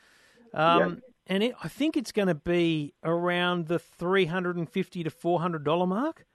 [0.55, 5.03] Um, And it, I think it's going to be around the three hundred and fifty
[5.05, 6.27] to four hundred dollar mark,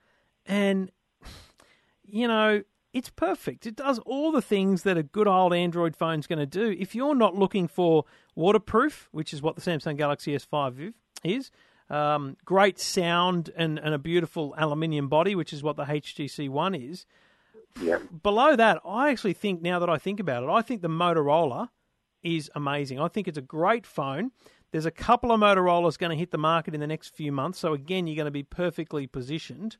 [0.46, 0.90] and
[2.04, 3.66] you know it's perfect.
[3.66, 6.74] It does all the things that a good old Android phone's going to do.
[6.78, 11.50] If you're not looking for waterproof, which is what the Samsung Galaxy S5 is,
[11.90, 16.74] um, great sound and, and a beautiful aluminium body, which is what the HTC One
[16.74, 17.06] is.
[17.80, 17.98] Yeah.
[18.22, 21.68] Below that, I actually think now that I think about it, I think the Motorola
[22.22, 22.98] is amazing.
[23.00, 24.32] I think it's a great phone.
[24.70, 27.58] There's a couple of Motorola's going to hit the market in the next few months,
[27.58, 29.76] so again, you're going to be perfectly positioned.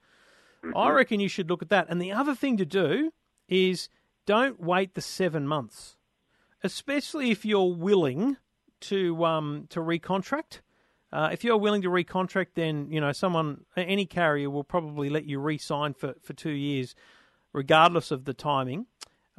[0.75, 1.87] I reckon you should look at that.
[1.88, 3.12] And the other thing to do
[3.49, 3.88] is
[4.27, 5.97] don't wait the seven months,
[6.62, 8.37] especially if you're willing
[8.81, 10.61] to um, to recontract.
[11.12, 15.25] Uh, if you're willing to recontract, then you know someone, any carrier will probably let
[15.25, 16.94] you re-sign for, for two years,
[17.53, 18.87] regardless of the timing.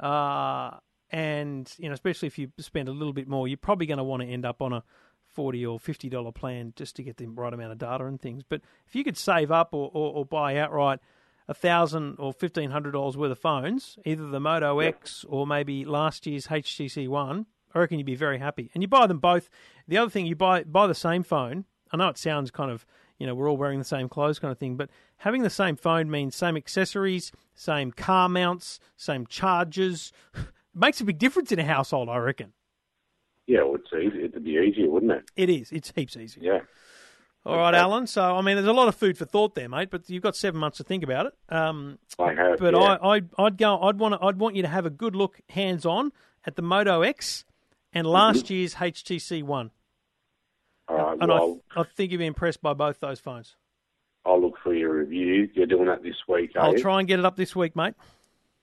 [0.00, 0.70] Uh,
[1.10, 4.04] and you know, especially if you spend a little bit more, you're probably going to
[4.04, 4.82] want to end up on a
[5.26, 8.42] forty or fifty dollar plan just to get the right amount of data and things.
[8.48, 11.00] But if you could save up or, or, or buy outright
[11.48, 15.84] a thousand or fifteen hundred dollars worth of phones, either the Moto X or maybe
[15.84, 18.70] last year's HTC One, I reckon you'd be very happy.
[18.74, 19.48] And you buy them both.
[19.88, 21.64] The other thing, you buy buy the same phone.
[21.92, 22.86] I know it sounds kind of
[23.18, 25.76] you know we're all wearing the same clothes kind of thing, but having the same
[25.76, 30.12] phone means same accessories, same car mounts, same chargers.
[30.72, 32.52] It makes a big difference in a household, I reckon.
[33.44, 34.26] Yeah, well, it's easy.
[34.26, 35.24] It'd be easier, wouldn't it?
[35.34, 35.72] It is.
[35.72, 36.44] It's heaps easier.
[36.44, 36.60] Yeah.
[37.44, 38.06] All right, Alan.
[38.06, 39.90] So, I mean, there's a lot of food for thought there, mate.
[39.90, 41.32] But you've got seven months to think about it.
[41.48, 42.58] Um, I have.
[42.58, 42.80] but yeah.
[42.80, 43.80] I, I'd, I'd go.
[43.80, 44.14] I'd want.
[44.22, 46.12] I'd want you to have a good look, hands on,
[46.46, 47.44] at the Moto X
[47.92, 49.70] and last year's HTC One.
[50.88, 51.18] All right.
[51.20, 53.56] And I, Well, I think you'll be impressed by both those phones.
[54.24, 55.48] I'll look for your review.
[55.54, 56.82] You're doing that this week, are I'll you?
[56.82, 57.94] try and get it up this week, mate.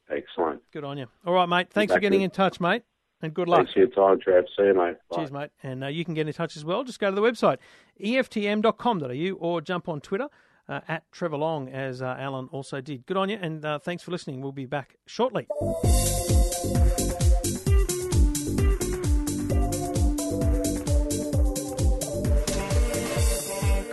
[0.10, 0.62] Excellent.
[0.72, 1.08] Good on you.
[1.26, 1.70] All right, mate.
[1.72, 2.84] Thanks for getting in touch, mate,
[3.22, 3.60] and good luck.
[3.60, 4.44] Thanks for your time, Trav.
[4.56, 4.98] See you, mate.
[5.10, 5.16] Bye.
[5.18, 5.50] Cheers, mate.
[5.64, 6.84] And uh, you can get in touch as well.
[6.84, 7.58] Just go to the website,
[8.02, 10.28] eftm.com.au, or jump on Twitter
[10.70, 13.06] uh, at Trevor Long, as uh, Alan also did.
[13.06, 14.42] Good on you, and uh, thanks for listening.
[14.42, 15.48] We'll be back shortly.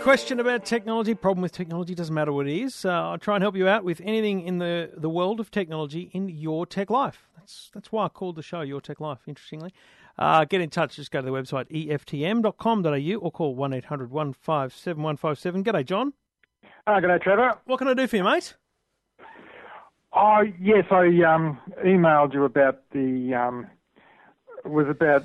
[0.05, 2.85] Question about technology, problem with technology, doesn't matter what it is.
[2.85, 6.11] Uh, I'll try and help you out with anything in the, the world of technology
[6.13, 7.27] in your tech life.
[7.35, 9.73] That's that's why I called the show Your Tech Life, interestingly.
[10.15, 15.01] Uh, get in touch, just go to the website eftm.com.au or call 1 800 157
[15.01, 15.63] 157.
[15.63, 16.13] G'day, John.
[16.85, 17.57] Oh, good day, Trevor.
[17.65, 18.53] What can I do for you, mate?
[20.13, 23.65] Oh, yes, I um, emailed you about the um,
[24.65, 25.23] was about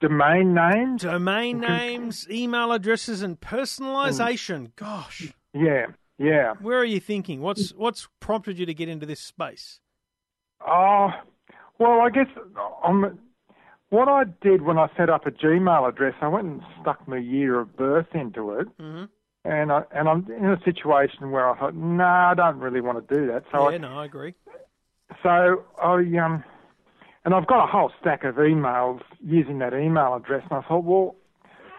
[0.00, 1.02] domain names.
[1.02, 4.74] Domain names, email addresses, and personalisation.
[4.76, 5.86] Gosh, Yeah,
[6.18, 6.54] yeah.
[6.60, 7.40] where are you thinking?
[7.40, 9.80] What's what's prompted you to get into this space?
[10.66, 11.10] Oh,
[11.78, 12.28] well, I guess
[12.84, 13.18] um,
[13.90, 17.16] what I did when I set up a Gmail address, I went and stuck my
[17.18, 19.08] year of birth into it, Mhm.
[19.44, 23.06] and I and I'm in a situation where I thought, no, I don't really want
[23.06, 23.44] to do that.
[23.52, 24.34] So yeah, I, no, I agree.
[25.22, 26.42] So I um,
[27.24, 30.84] and I've got a whole stack of emails using that email address, and I thought,
[30.84, 31.16] well,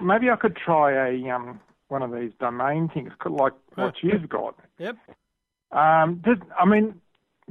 [0.01, 4.56] maybe I could try a um one of these domain things like what you've got.
[4.79, 4.95] Yep.
[5.71, 6.95] Um, does, I mean,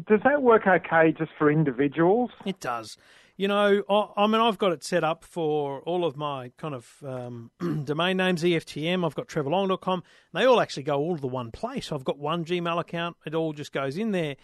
[0.08, 2.30] does that work okay just for individuals?
[2.44, 2.96] It does.
[3.36, 6.74] You know, I, I mean, I've got it set up for all of my kind
[6.74, 7.50] of um,
[7.84, 9.04] domain names, EFTM.
[9.04, 10.02] I've got trevorlong.com.
[10.34, 11.92] They all actually go all to the one place.
[11.92, 13.16] I've got one Gmail account.
[13.24, 14.36] It all just goes in there.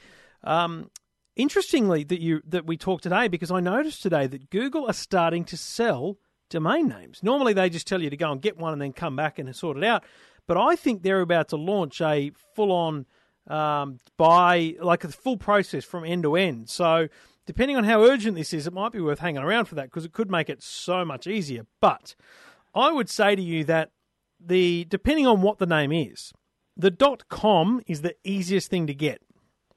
[0.43, 0.91] Um,
[1.39, 5.45] interestingly, that you that we talked today because I noticed today that Google are starting
[5.47, 6.19] to sell
[6.51, 7.23] domain names.
[7.23, 9.55] Normally, they just tell you to go and get one and then come back and
[9.57, 10.05] sort it out.
[10.47, 13.07] But I think they're about to launch a full-on
[13.47, 16.69] um, buy, like a full process from end to end.
[16.69, 17.09] So
[17.47, 20.05] depending on how urgent this is, it might be worth hanging around for that because
[20.05, 21.67] it could make it so much easier.
[21.81, 22.15] But
[22.75, 23.91] I would say to you that
[24.41, 26.33] the depending on what the name is,
[26.77, 26.93] the
[27.29, 29.21] .com is the easiest thing to get.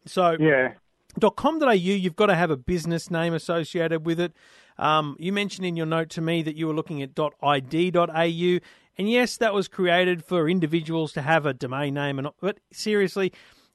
[0.06, 0.74] So Yeah.
[1.20, 4.34] .com.au, you've got to have a business name associated with it.
[4.78, 8.60] Um, you mentioned in your note to me that you were looking at .id.au,
[8.98, 12.20] and yes, that was created for individuals to have a domain name.
[12.20, 13.32] And but seriously,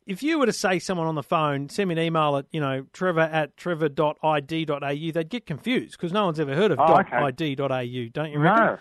[0.07, 2.61] if you were to say someone on the phone, send me an email at you
[2.61, 7.17] know trevor at trevor.id.au, they'd get confused because no one's ever heard of Oh, okay.
[7.17, 8.67] .id.au, don't you reckon?
[8.67, 8.79] No,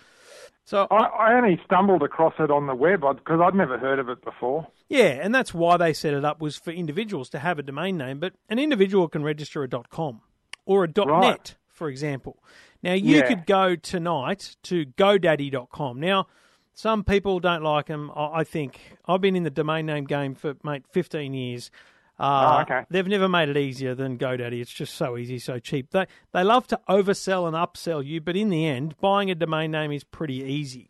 [0.66, 4.08] So I, I only stumbled across it on the web because I'd never heard of
[4.08, 4.66] it before.
[4.88, 7.96] Yeah, and that's why they set it up was for individuals to have a domain
[7.96, 10.22] name, but an individual can register a .com
[10.64, 11.20] or a Right.
[11.20, 12.42] .net, for example.
[12.82, 13.28] Now you Yeah.
[13.28, 16.00] could go tonight to GoDaddy.com.
[16.00, 16.26] Now,
[16.74, 18.10] some people don't like them.
[18.14, 21.70] I I think I've been in the domain name game for mate 15 years.
[22.18, 22.86] Uh, Oh, okay.
[22.88, 24.60] They've never made it easier than GoDaddy.
[24.60, 25.90] It's just so easy, so cheap.
[25.90, 29.70] They they love to oversell and upsell you, but in the end, buying a domain
[29.70, 30.88] name is pretty easy.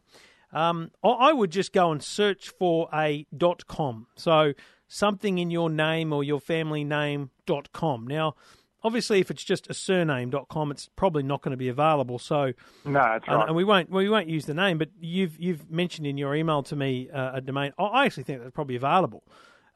[0.53, 4.07] Um, I- would just go and search for a .dot .com.
[4.15, 4.53] So
[4.89, 8.07] something in your name or your family name .dot .com.
[8.07, 8.37] Now,
[8.85, 12.19] obviously, if it's just a surname .dot .com, it's probably not going to be available.
[12.21, 12.53] So,
[12.85, 13.49] No, that's and, right.
[13.49, 14.79] and we won't we won't use the name.
[14.79, 17.73] But you've you've mentioned in your email to me uh, a domain.
[17.79, 19.25] I- I actually think that's probably available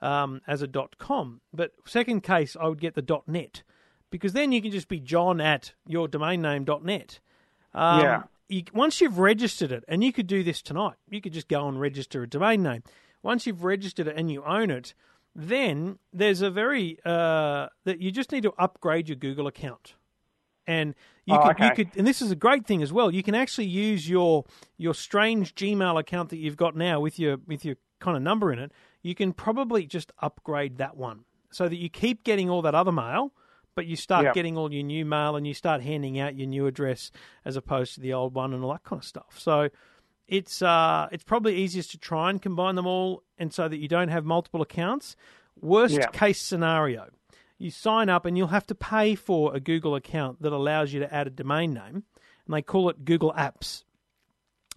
[0.00, 1.40] um, as a .com.
[1.52, 3.62] But second case, I would get the .net
[4.10, 7.20] because then you can just be John at your domain name .net.
[7.74, 8.22] Um, Yeah.
[8.48, 11.68] You, once you've registered it, and you could do this tonight, you could just go
[11.68, 12.82] and register a domain name.
[13.22, 14.92] Once you've registered it and you own it,
[15.36, 19.94] then there's a very uh, that you just need to upgrade your Google account,
[20.66, 23.14] and you Oh, could you could and this is a great thing as well.
[23.14, 24.44] You can actually use your
[24.76, 28.52] your strange Gmail account that you've got now with your with your kind of number
[28.52, 28.72] in it.
[29.02, 32.92] You can probably just upgrade that one so that you keep getting all that other
[32.92, 33.32] mail,
[33.74, 34.34] but you start Yep.
[34.34, 37.10] getting all your new mail and you start handing out your new address
[37.44, 39.38] as opposed to the old one and all that kind of stuff.
[39.38, 39.68] So
[40.28, 43.88] it's uh, it's probably easiest to try and combine them all, and so that you
[43.88, 45.16] don't have multiple accounts.
[45.60, 46.06] Worst Yeah.
[46.08, 47.08] case scenario,
[47.58, 51.00] you sign up and you'll have to pay for a Google account that allows you
[51.00, 52.04] to add a domain name,
[52.46, 53.84] and they call it Google Apps.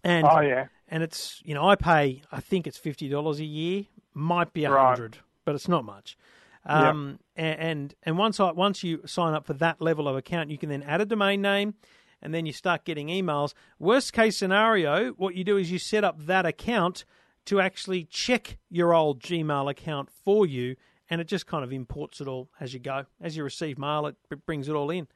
[0.04, 0.68] And oh yeah.
[0.90, 4.66] and it's you know I pay I think it's fifty dollars a year, might be
[4.66, 4.90] a Right.
[4.90, 6.18] hundred, but it's not much.
[6.66, 10.50] Um, a- and and once I once you sign up for that level of account,
[10.50, 11.74] you can then add a domain name,
[12.22, 13.54] and then you start getting emails.
[13.80, 17.04] Worst case scenario, what you do is you set up that account
[17.46, 20.78] to actually check your old Gmail account for you,
[21.10, 23.06] and it just kind of imports it all as you go.
[23.20, 25.08] As you receive mail, it, brings it all in.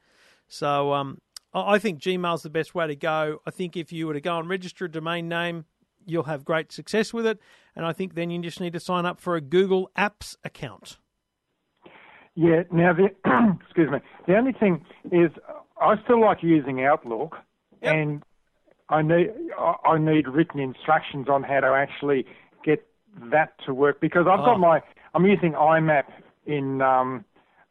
[0.48, 1.22] So um,
[1.54, 3.40] I I think Gmail's the best way to go.
[3.46, 5.64] I think if you were to go and register a domain name,
[6.08, 7.38] you'll have great success with it.
[7.76, 10.98] And I think then you just need to sign up for a Google Apps account.
[12.34, 12.62] Yeah.
[12.70, 13.08] Now, the
[13.64, 13.98] excuse me.
[14.26, 15.30] The only thing is,
[15.80, 17.36] I still like using Outlook,
[17.82, 17.94] Yep.
[17.94, 18.22] and
[18.88, 19.28] I need
[19.84, 22.26] I need written instructions on how to actually
[22.64, 22.84] get
[23.30, 24.44] that to work because I've Oh.
[24.46, 24.82] got my
[25.14, 26.04] I'm using IMAP
[26.46, 27.24] in um,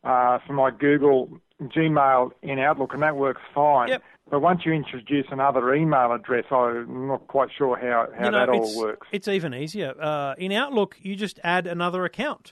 [0.03, 1.29] uh, for my Google
[1.61, 3.89] Gmail in Outlook, and that works fine.
[3.89, 4.03] Yep.
[4.29, 8.39] But once you introduce another email address, I'm not quite sure how, how you know,
[8.39, 9.07] that all works.
[9.11, 9.93] It's even easier.
[9.99, 12.51] Uh, in Outlook, you just add another account.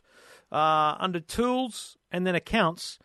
[0.52, 2.98] Uh, under Tools and then Accounts,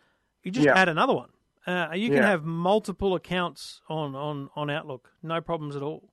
[0.43, 0.75] you just Yeah.
[0.77, 1.29] add another one.
[1.67, 2.27] Uh, you can Yeah.
[2.29, 6.09] have multiple accounts on, on, on Outlook, no problems at all.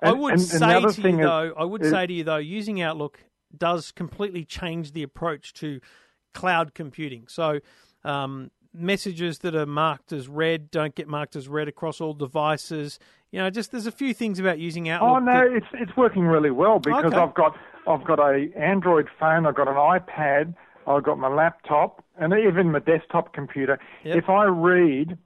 [0.00, 2.12] I would and- and say other to you is- though, I would is- say to
[2.12, 3.24] you though, using Outlook
[3.56, 5.80] does completely change the approach to
[6.32, 7.26] cloud computing.
[7.28, 7.60] So,
[8.04, 12.98] um, messages that are marked as read don't get marked as read across all devices.
[13.30, 15.10] You know, just there's a few things about using Outlook.
[15.10, 17.16] Oh no, that- it's it's working really well because Okay.
[17.16, 17.56] I've got
[17.86, 20.54] I've got a Android phone, I've got an iPad,
[20.86, 23.78] I've got my laptop, and even my desktop computer.
[24.04, 24.16] Yep.
[24.16, 25.18] If I read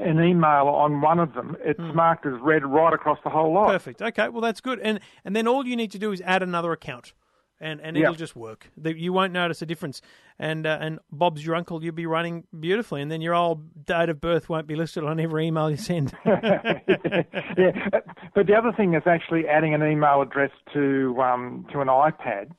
[0.00, 1.96] an email on one of them, it's Hmm.
[1.96, 3.68] marked as read right across the whole lot.
[3.68, 4.02] Perfect.
[4.02, 4.78] Okay, well that's good.
[4.80, 7.14] And and then all you need to do is add another account,
[7.60, 8.16] and and it'll Yeah.
[8.18, 8.70] just work.
[8.82, 10.02] You won't notice a difference.
[10.38, 11.82] And uh, and Bob's your uncle.
[11.82, 15.18] You'll be running beautifully, and then your old date of birth won't be listed on
[15.18, 16.12] every email you send.
[16.26, 17.90] yeah,
[18.34, 22.50] but the other thing is actually adding an email address to um, to an iPad.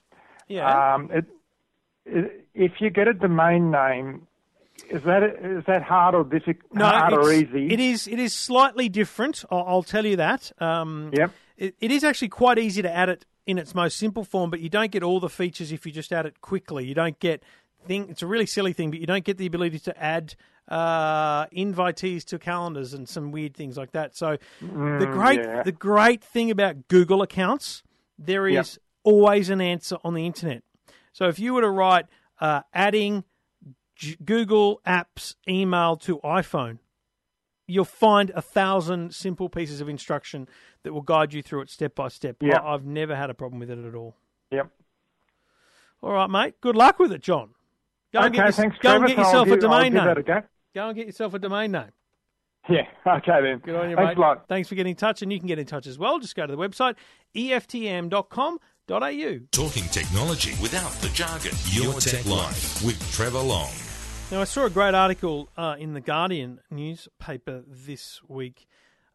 [0.48, 0.94] yeah.
[0.96, 1.26] Um, it,
[2.06, 4.28] it, if you get a domain name,
[4.90, 6.74] is that is that hard or difficult?
[6.74, 7.72] no, hard or easy?
[7.72, 8.08] It is.
[8.08, 9.44] It is slightly different.
[9.52, 10.52] I'll, I'll tell you that.
[10.60, 11.32] Um, Yep.
[11.58, 14.60] It, it is actually quite easy to add it in its most simple form, but
[14.60, 16.86] you don't get all the features if you just add it quickly.
[16.86, 17.42] You don't get
[17.88, 18.08] thing.
[18.10, 20.36] It's a really silly thing, but you don't get the ability to add
[20.68, 24.16] uh, invitees to calendars and some weird things like that.
[24.16, 25.64] So the great yeah.
[25.64, 27.84] the great thing about Google accounts,
[28.20, 28.68] there is Yep.
[29.04, 30.64] always an answer on the internet.
[31.14, 32.06] So if you were to write
[32.42, 33.24] uh, adding
[33.96, 36.80] G- Google Apps email to iPhone,
[37.68, 40.48] you'll find a thousand simple pieces of instruction
[40.84, 42.38] that will guide you through it step by step.
[42.42, 42.60] Yeah.
[42.62, 44.16] I- I've never had a problem with it at all.
[44.52, 44.70] Yep.
[46.02, 46.62] All right, mate.
[46.62, 47.50] Good luck with it, John.
[48.14, 50.24] Go and okay, get, your- thanks, go and get yourself a give- I'll domain name.
[50.26, 50.44] go.
[50.74, 51.92] Go and get yourself a domain name.
[52.70, 52.84] Yeah.
[53.08, 53.60] Okay then.
[53.60, 54.18] Good on you, Thanks mate.
[54.18, 54.48] a lot.
[54.50, 56.20] Thanks for getting in touch, and you can get in touch as well.
[56.20, 56.96] Just go to the website
[57.36, 59.40] eftm.com.au.
[59.52, 61.52] Talking technology without the jargon.
[61.72, 63.72] Your, Tech, Life with Trevor Long.
[64.30, 68.68] Now, I saw a great article uh, in the Guardian newspaper this week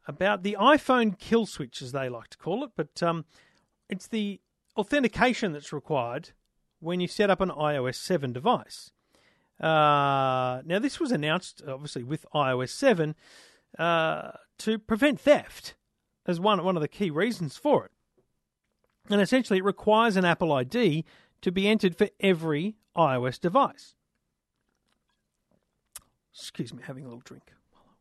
[0.09, 3.27] about the iPhone kill switch, as they like to call it, but um,
[3.91, 4.41] it's the
[4.75, 6.31] authentication that's required
[6.81, 8.91] when you set up an iOS 7 device.
[9.61, 13.15] Uh, now, this was announced, obviously, with iOS 7
[13.79, 15.75] uh, to prevent theft
[16.25, 17.91] as one, one of the key reasons for it.
[19.11, 21.05] And essentially, it requires an Apple ID
[21.43, 23.95] to be entered for every iOS device.
[26.35, 27.53] Excuse me, having a little drink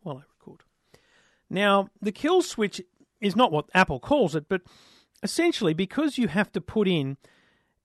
[0.02, 0.64] while I record.
[1.50, 2.82] Now, the kill switch
[3.20, 4.62] is not what Apple calls it, but
[5.22, 7.18] essentially because you have to put in.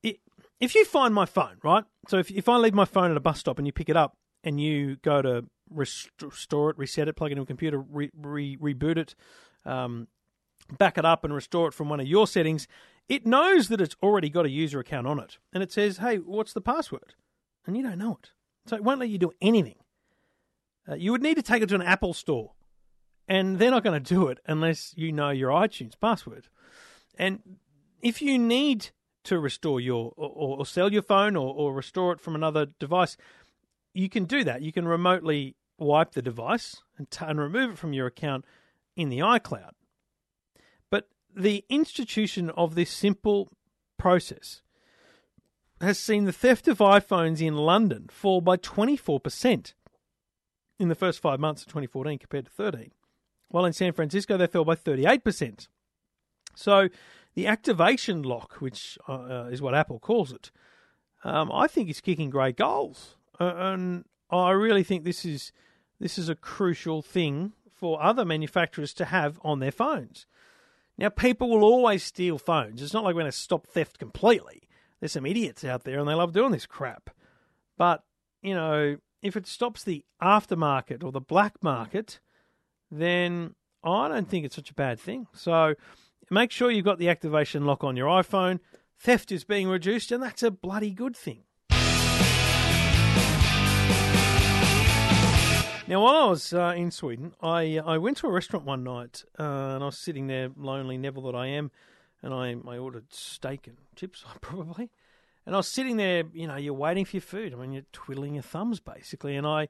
[0.02, 0.20] It,
[0.60, 1.84] if you find my phone, right?
[2.08, 3.96] So if, if I leave my phone at a bus stop and you pick it
[3.96, 7.78] up and you go to rest- restore it, reset it, plug it into a computer,
[7.78, 9.14] re, re, reboot it,
[9.64, 10.08] um,
[10.78, 12.66] back it up and restore it from one of your settings,
[13.08, 15.38] it knows that it's already got a user account on it.
[15.52, 17.14] And it says, hey, what's the password?
[17.66, 18.30] And you don't know it.
[18.66, 19.76] So it won't let you do anything.
[20.88, 22.52] Uh, you would need to take it to an Apple store.
[23.28, 26.48] And they're not going to do it unless you know your iTunes password.
[27.18, 27.40] And
[28.00, 28.90] if you need
[29.24, 33.16] to restore your or, or sell your phone or, or restore it from another device,
[33.92, 34.62] you can do that.
[34.62, 38.44] You can remotely wipe the device and, t- and remove it from your account
[38.94, 39.72] in the iCloud.
[40.90, 43.50] But the institution of this simple
[43.98, 44.62] process
[45.80, 49.74] has seen the theft of iPhones in London fall by 24%
[50.78, 52.90] in the first five months of 2014 compared to 13,
[53.48, 55.68] while in San Francisco they fell by 38%.
[56.54, 56.88] So
[57.34, 60.50] the activation lock, which uh, is what Apple calls it,
[61.24, 65.52] um, I think is kicking great goals, uh, and I really think this is
[65.98, 70.26] this is a crucial thing for other manufacturers to have on their phones.
[70.98, 72.82] Now, people will always steal phones.
[72.82, 74.68] It's not like we're going to stop theft completely.
[75.00, 77.10] There's some idiots out there, and they love doing this crap.
[77.76, 78.02] But
[78.42, 78.96] you know,
[79.26, 82.20] if it stops the aftermarket or the black market,
[82.90, 85.26] then I don't think it's such a bad thing.
[85.32, 85.74] So
[86.30, 88.60] make sure you've got the activation lock on your iPhone.
[88.98, 91.42] Theft is being reduced, and that's a bloody good thing.
[95.88, 99.24] Now, while I was uh, in Sweden, I I went to a restaurant one night,
[99.38, 99.42] uh,
[99.74, 101.70] and I was sitting there, lonely Neville that I am,
[102.22, 104.90] and I I ordered steak and chips probably,
[105.46, 106.24] and I was sitting there.
[106.32, 107.54] You know, you're waiting for your food.
[107.54, 109.68] I mean, you're twiddling your thumbs basically, and I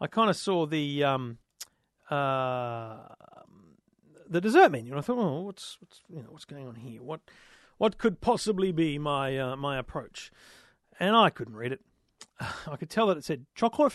[0.00, 1.38] I kind of saw the um
[2.10, 2.96] uh
[4.28, 7.02] the dessert menu, and I thought, oh, what's what's you know what's going on here?
[7.02, 7.20] What
[7.76, 10.30] what could possibly be my uh, my approach?
[10.98, 11.80] And I couldn't read it.
[12.40, 13.92] I could tell that it said chocolate,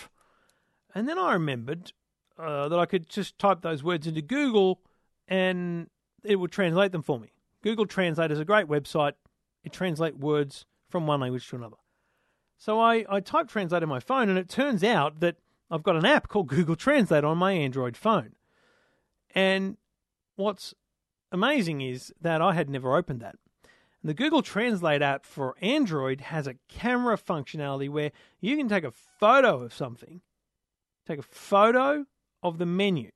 [0.94, 1.92] and then I remembered
[2.38, 4.82] uh, that I could just type those words into Google,
[5.28, 5.90] and
[6.24, 7.30] it would translate them for me.
[7.62, 9.14] Google Translate is a great website.
[9.64, 11.78] It translates words from one language to another.
[12.56, 15.38] So I, I typed Translate on my phone, and it turns out that
[15.72, 18.36] I've got an app called Google Translate on my Android phone.
[19.34, 19.78] And
[20.36, 20.76] what's
[21.32, 23.38] amazing is that I had never opened that.
[23.64, 28.84] And the Google Translate app for Android has a camera functionality where you can take
[28.84, 30.22] a photo of something,
[31.08, 32.06] take a photo
[32.44, 33.10] of the menu.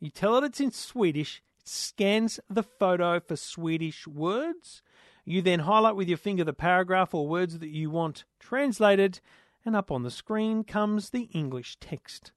[0.00, 4.82] You tell it it's in Swedish, it scans the photo for Swedish words.
[5.24, 9.20] You then highlight with your finger the paragraph or words that you want translated,
[9.64, 12.32] and up on the screen comes the English text.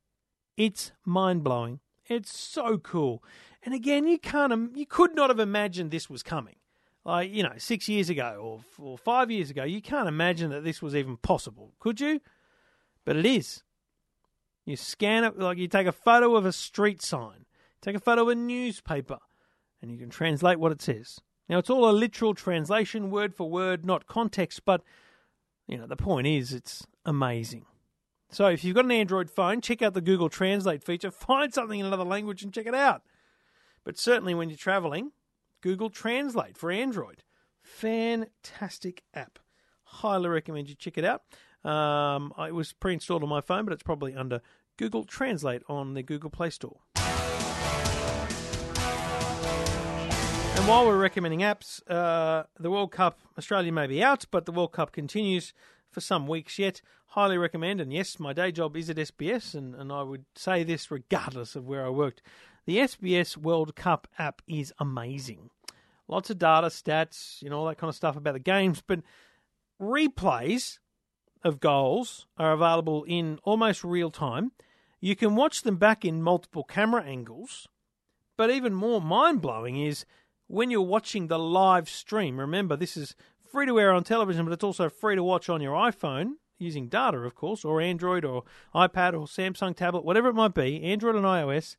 [0.56, 1.82] It's mind blowing.
[2.06, 3.22] It's so cool.
[3.64, 6.56] And again, you can't, you could not have imagined this was coming.
[7.04, 10.64] Like, you know, six years ago or, or five years ago, you can't imagine that
[10.64, 12.22] this was even possible, could you?
[13.06, 13.64] But it is.
[14.66, 17.46] You scan it, like you take a photo of a street sign,
[17.82, 19.20] take a photo of a newspaper,
[19.82, 21.20] and you can translate what it says.
[21.50, 24.84] Now, it's all a literal translation, word for word, not context, but,
[25.68, 27.66] you know, the point is it's amazing.
[28.30, 31.80] So if you've got an Android phone, check out the Google Translate feature, find something
[31.80, 33.04] in another language and check it out.
[33.84, 35.12] But certainly when you're traveling,
[35.62, 37.24] Google Translate for Android.
[37.62, 39.40] Fantastic app.
[39.84, 41.24] Highly recommend you check it out.
[41.70, 44.42] Um, it was pre installed on my phone, but it's probably under
[44.78, 46.80] Google Translate on the Google Play Store.
[50.68, 54.74] While we're recommending apps, uh, the World Cup, Australia may be out, but the World
[54.74, 55.54] Cup continues
[55.90, 56.82] for some weeks yet.
[57.06, 60.66] Highly recommend, and yes, my day job is at SBS, and, and I would say
[60.66, 62.22] this regardless of where I worked.
[62.66, 65.52] The SBS World Cup app is amazing.
[66.10, 69.00] Lots of data, stats, you know, all that kind of stuff about the games, but
[69.82, 70.80] replays
[71.46, 74.52] of goals are available in almost real time.
[75.00, 77.70] You can watch them back in multiple camera angles,
[78.36, 80.06] but even more mind blowing is
[80.48, 82.40] when you're watching the live stream.
[82.40, 83.16] Remember, this is
[83.52, 86.88] free to air on television, but it's also free to watch on your iPhone using
[86.88, 88.44] data, of course, or Android or
[88.74, 91.76] iPad or Samsung tablet, whatever it might be, Android and iOS.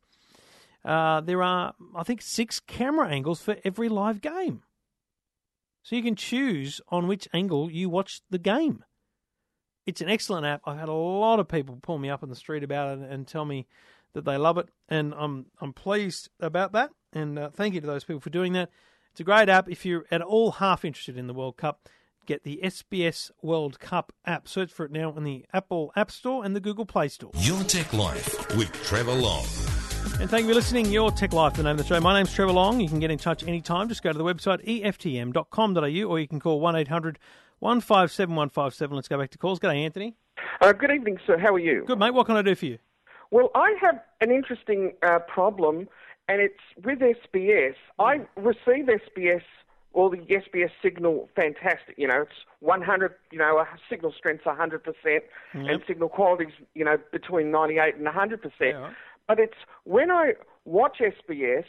[0.85, 4.63] Uh, there are, I think, six camera angles for every live game.
[5.83, 8.85] So you can choose on which angle you watch the game.
[9.87, 10.61] It's an excellent app.
[10.67, 13.27] I've had a lot of people pull me up in the street about it and
[13.27, 13.67] tell me
[14.15, 16.91] that they love it, and I'm I'm pleased about that.
[17.13, 18.71] And uh, thank you to those people for doing that.
[19.13, 19.69] It's a great app.
[19.69, 21.89] If you're at all half interested in the World Cup,
[22.27, 24.47] get the SBS World Cup app.
[24.47, 27.33] Search for it now in the Apple App Store and the Google Play Store.
[27.39, 29.45] Your Tech Life with Trevor Long.
[30.21, 30.87] And thank you for listening.
[30.87, 32.01] Your Tech Life, the name of the show.
[32.01, 32.81] My name's Trevor Long.
[32.81, 33.89] You can get in touch anytime.
[33.89, 37.19] Just go to the website eftm.com.au or you can call 1 800
[37.61, 38.95] 157 157.
[38.95, 39.59] Let's go back to calls.
[39.59, 40.17] G'day, Anthony.
[40.61, 41.39] Uh, good evening, sir.
[41.39, 41.85] How are you?
[41.87, 42.15] Good, mate.
[42.15, 42.79] What can I do for you?
[43.31, 45.89] Well, I have an interesting uh, problem,
[46.29, 47.75] and it's with SBS.
[47.99, 49.43] I receive SBS,
[49.93, 51.95] or the SBS signal, fantastic.
[51.97, 54.81] You know, it's 100, you know, signal strength's 100%,
[55.53, 58.41] and signal quality's, you know, between 98 and 100%.
[58.61, 58.91] Yeah.
[59.27, 60.33] But it's when I
[60.65, 61.65] watch SBS,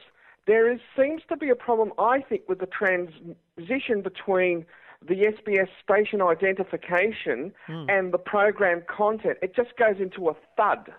[0.48, 4.66] there is seems to be a problem, I think, with the transition between
[5.08, 7.54] the SBS station identification
[7.90, 9.38] and the program content.
[9.42, 10.92] It just goes into a thud.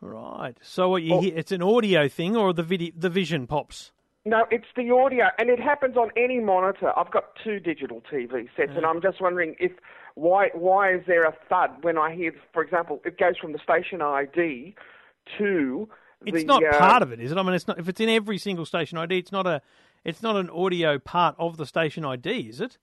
[0.00, 0.56] Right.
[0.62, 3.92] So what you hear, it's an audio thing or the video, the vision pops?
[4.24, 6.92] No, it's the audio, and it happens on any monitor.
[6.96, 9.72] I've got two digital TV sets, and I'm just wondering if
[10.14, 13.58] why why is there a thud when I hear, for example, it goes from the
[13.58, 14.74] station ID
[15.38, 15.88] to
[16.26, 17.38] It's the, not uh, part of it, is it?
[17.38, 17.78] I mean, it's not.
[17.78, 19.62] If it's in every single station ID, it's not a.
[20.04, 22.78] It's not an audio part of the station ID, is it?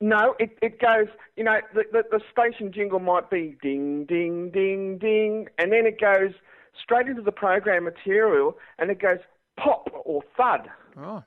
[0.00, 1.06] No, it, it goes,
[1.36, 5.86] you know, the, the, the station jingle might be ding, ding, ding, ding, and then
[5.86, 6.32] it goes
[6.80, 9.18] straight into the program material and it goes
[9.56, 10.68] pop or thud.
[10.96, 11.22] Right.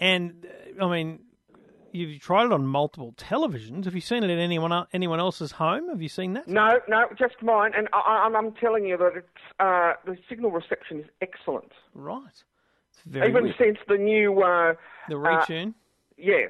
[0.00, 0.46] And
[0.80, 1.20] uh, I mean,
[1.92, 3.84] you've tried it on multiple televisions.
[3.86, 5.88] Have you seen it in anyone anyone else's home?
[5.88, 6.46] Have you seen that?
[6.46, 9.26] No, no, just mine, and I, I'm, I'm telling you that it's,
[9.58, 11.72] uh, the signal reception is excellent.
[11.94, 12.22] Right.
[12.92, 13.56] It's very Even weird.
[13.58, 14.74] since the new, uh,
[15.08, 15.74] the retune.
[16.16, 16.46] yeah,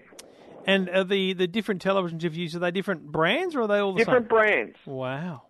[0.67, 3.93] and the the different televisions you've used are they different brands or are they all
[3.95, 4.05] the same?
[4.07, 4.29] different same?
[4.29, 4.77] brands.
[4.85, 5.43] Wow.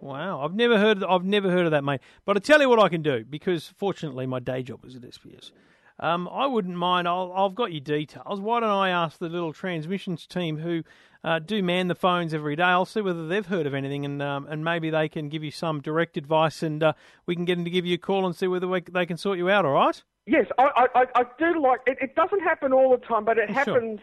[0.00, 1.02] Wow, I've never heard.
[1.02, 2.00] I've never heard of that, mate.
[2.24, 5.02] But I tell you what I can do because, fortunately, my day job is at
[5.02, 5.50] SBS.
[5.98, 7.08] um, I wouldn't mind.
[7.08, 8.40] I'll, I've got your details.
[8.40, 10.82] Why don't I ask the little transmissions team who
[11.22, 12.64] uh, do man the phones every day?
[12.64, 15.50] I'll see whether they've heard of anything, and um, and maybe they can give you
[15.50, 16.92] some direct advice, and uh,
[17.24, 19.16] we can get them to give you a call and see whether we, they can
[19.16, 19.64] sort you out.
[19.64, 20.02] All right?
[20.26, 21.98] Yes, I, I, I do like it.
[22.00, 23.54] It doesn't happen all the time, but it Sure.
[23.54, 24.00] happens.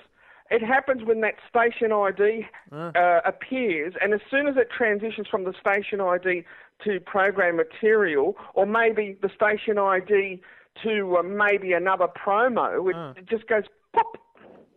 [0.52, 2.92] It happens when that station ID Ah.
[2.94, 6.44] uh, appears, and as soon as it transitions from the station ID
[6.84, 10.42] to program material, or maybe the station ID
[10.84, 14.18] to uh, maybe another promo, it, it just goes pop.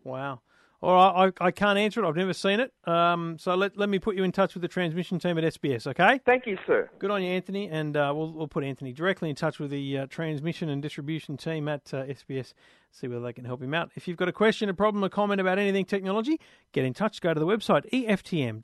[0.05, 0.41] Wow.
[0.85, 2.07] All right, I, I can't answer it.
[2.07, 2.71] I've never seen it.
[2.87, 5.87] Um, so let, let me put you in touch with the transmission team at SBS,
[5.87, 6.21] okay?
[6.27, 6.91] Thank you, sir.
[6.99, 7.71] Good on you, Anthony.
[7.71, 11.39] And uh, we'll, we'll put Anthony directly in touch with the uh, transmission and distribution
[11.39, 12.53] team at uh, SBS,
[12.93, 13.93] see whether they can help him out.
[13.95, 16.39] If you've got a question, a problem, a comment about anything technology,
[16.73, 17.23] get in touch.
[17.23, 18.61] Go to the website eftm.com.au.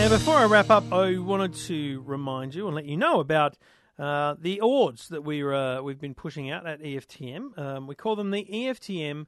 [0.00, 3.56] And before I wrap up, I wanted to remind you and let you know about
[3.98, 7.58] uh, the awards that we uh, we've been pushing out at EFTM.
[7.58, 9.26] Um, we call them the EFTM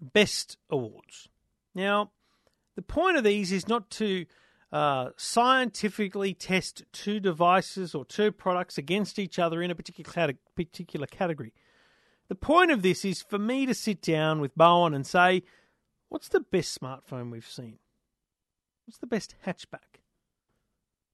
[0.00, 1.28] Best Awards.
[1.74, 2.10] Now,
[2.76, 4.26] the point of these is not to
[4.72, 11.06] uh, scientifically test two devices or two products against each other in a particular particular
[11.06, 11.54] category.
[12.28, 15.44] The point of this is for me to sit down with Bowen and say,
[16.10, 17.78] "What's the best smartphone we've seen?
[18.84, 20.00] What's the best hatchback?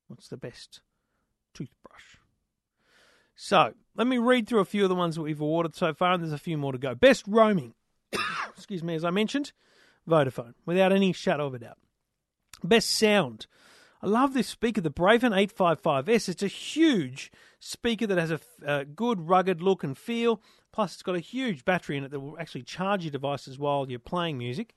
[0.09, 0.81] What's the best
[1.55, 2.20] toothbrush?"
[3.43, 6.13] So let me read through a few of the ones that we've awarded so far,
[6.13, 6.95] and there's a few more to go.
[6.95, 7.73] Best roaming,
[8.55, 9.53] excuse me, as I mentioned,
[10.07, 11.79] Vodafone, without any shadow of a doubt.
[12.63, 13.47] Best sound.
[14.03, 16.29] I love this speaker, the Braven 855S.
[16.29, 20.43] It's a huge speaker that has a, a good, rugged look and feel.
[20.71, 23.89] Plus, it's got a huge battery in it that will actually charge your devices while
[23.89, 24.75] you're playing music.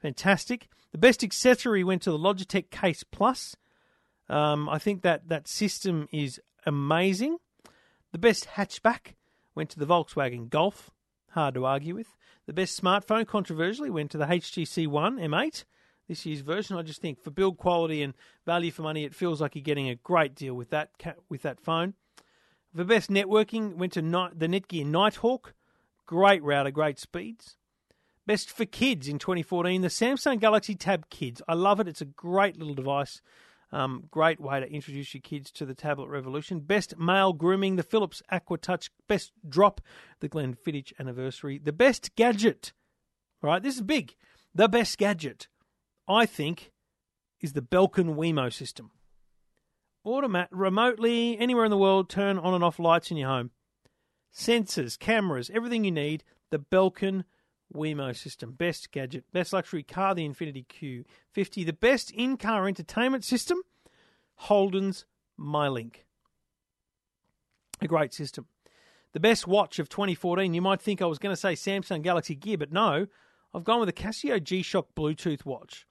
[0.00, 0.68] Fantastic.
[0.90, 3.56] The best accessory went to the Logitech Case Plus.
[4.30, 7.36] Um, I think that that system is amazing.
[8.12, 9.14] The best hatchback
[9.54, 10.90] went to the Volkswagen Golf.
[11.30, 12.16] Hard to argue with.
[12.46, 15.64] The best smartphone, controversially, went to the HTC One M8
[16.08, 16.76] this year's version.
[16.76, 19.88] I just think for build quality and value for money, it feels like you're getting
[19.88, 20.90] a great deal with that
[21.28, 21.94] with that phone.
[22.72, 25.54] The best networking went to the Netgear Nighthawk.
[26.06, 27.56] Great router, great speeds.
[28.26, 31.42] Best for kids in 2014, the Samsung Galaxy Tab Kids.
[31.48, 31.88] I love it.
[31.88, 33.20] It's a great little device.
[33.72, 36.60] Um, great way to introduce your kids to the tablet revolution.
[36.60, 38.90] Best male grooming, the Philips AquaTouch.
[39.08, 39.80] Best drop,
[40.20, 41.58] the Glenfiddich Anniversary.
[41.58, 42.72] The best gadget,
[43.42, 43.62] right?
[43.62, 44.14] this is big.
[44.54, 45.48] The best gadget,
[46.08, 46.72] I think,
[47.40, 48.92] is the Belkin Wemo system.
[50.04, 53.50] Automat remotely anywhere in the world, turn on and off lights in your home.
[54.32, 56.22] Sensors, cameras, everything you need.
[56.50, 57.24] The Belkin
[57.74, 58.52] Wemo system.
[58.52, 59.24] Best gadget.
[59.32, 61.66] Best luxury car, the Infiniti Q50.
[61.66, 63.62] The best in car entertainment system,
[64.36, 65.06] Holden's
[65.38, 65.96] MyLink.
[67.80, 68.46] A great system.
[69.12, 70.54] The best watch of 2014.
[70.54, 73.06] You might think I was going to say Samsung Galaxy Gear, but no.
[73.54, 75.86] I've gone with a Casio G Shock Bluetooth watch.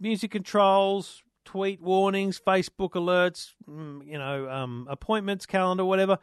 [0.00, 6.18] Music controls, tweet warnings, Facebook alerts, mm, you know, um, appointments, calendar, whatever.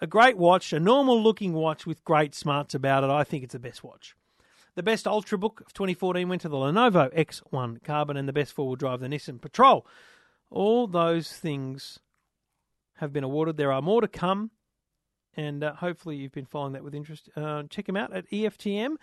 [0.00, 3.10] A great watch, a normal looking watch with great smarts about it.
[3.10, 4.14] I think it's the best watch.
[4.76, 8.68] The best Ultrabook of 2014 went to the Lenovo X1 Carbon, and the best four
[8.68, 9.84] wheel drive, the Nissan Patrol.
[10.50, 11.98] All those things
[12.98, 13.56] have been awarded.
[13.56, 14.52] There are more to come,
[15.36, 17.28] and uh, hopefully you've been following that with interest.
[17.34, 18.96] Uh, check them out at EFTM.com.au.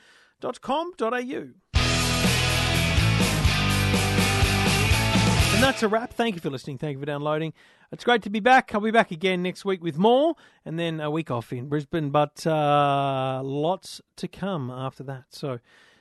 [5.55, 6.11] And that's a wrap.
[6.11, 6.77] Thank you for listening.
[6.77, 7.53] Thank you for downloading.
[7.89, 8.75] It's great to be back.
[8.75, 10.35] I'll be back again next week with more,
[10.65, 15.23] and then a week off in Brisbane, but uh, lots to come after that.
[15.29, 15.59] So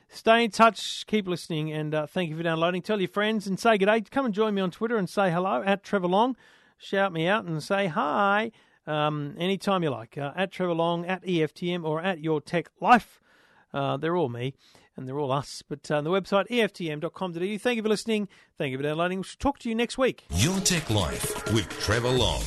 [0.09, 2.81] stay in touch, keep listening, and uh, thank you for downloading.
[2.81, 4.01] Tell your friends and say good day.
[4.01, 6.35] Come and join me on Twitter and say hello at Trevor Long.
[6.77, 8.51] Shout me out and say hi
[8.85, 10.17] um, anytime you like.
[10.17, 13.21] Uh, at Trevor Long, at EFTM, or at Your Tech Life.
[13.73, 14.53] Uh, they're all me
[14.97, 15.63] and they're all us.
[15.67, 17.57] But uh, the website, EFTM.com.au.
[17.57, 18.27] Thank you for listening.
[18.57, 19.19] Thank you for downloading.
[19.19, 20.25] We'll talk to you next week.
[20.35, 22.41] Your Tech Life with Trevor Long.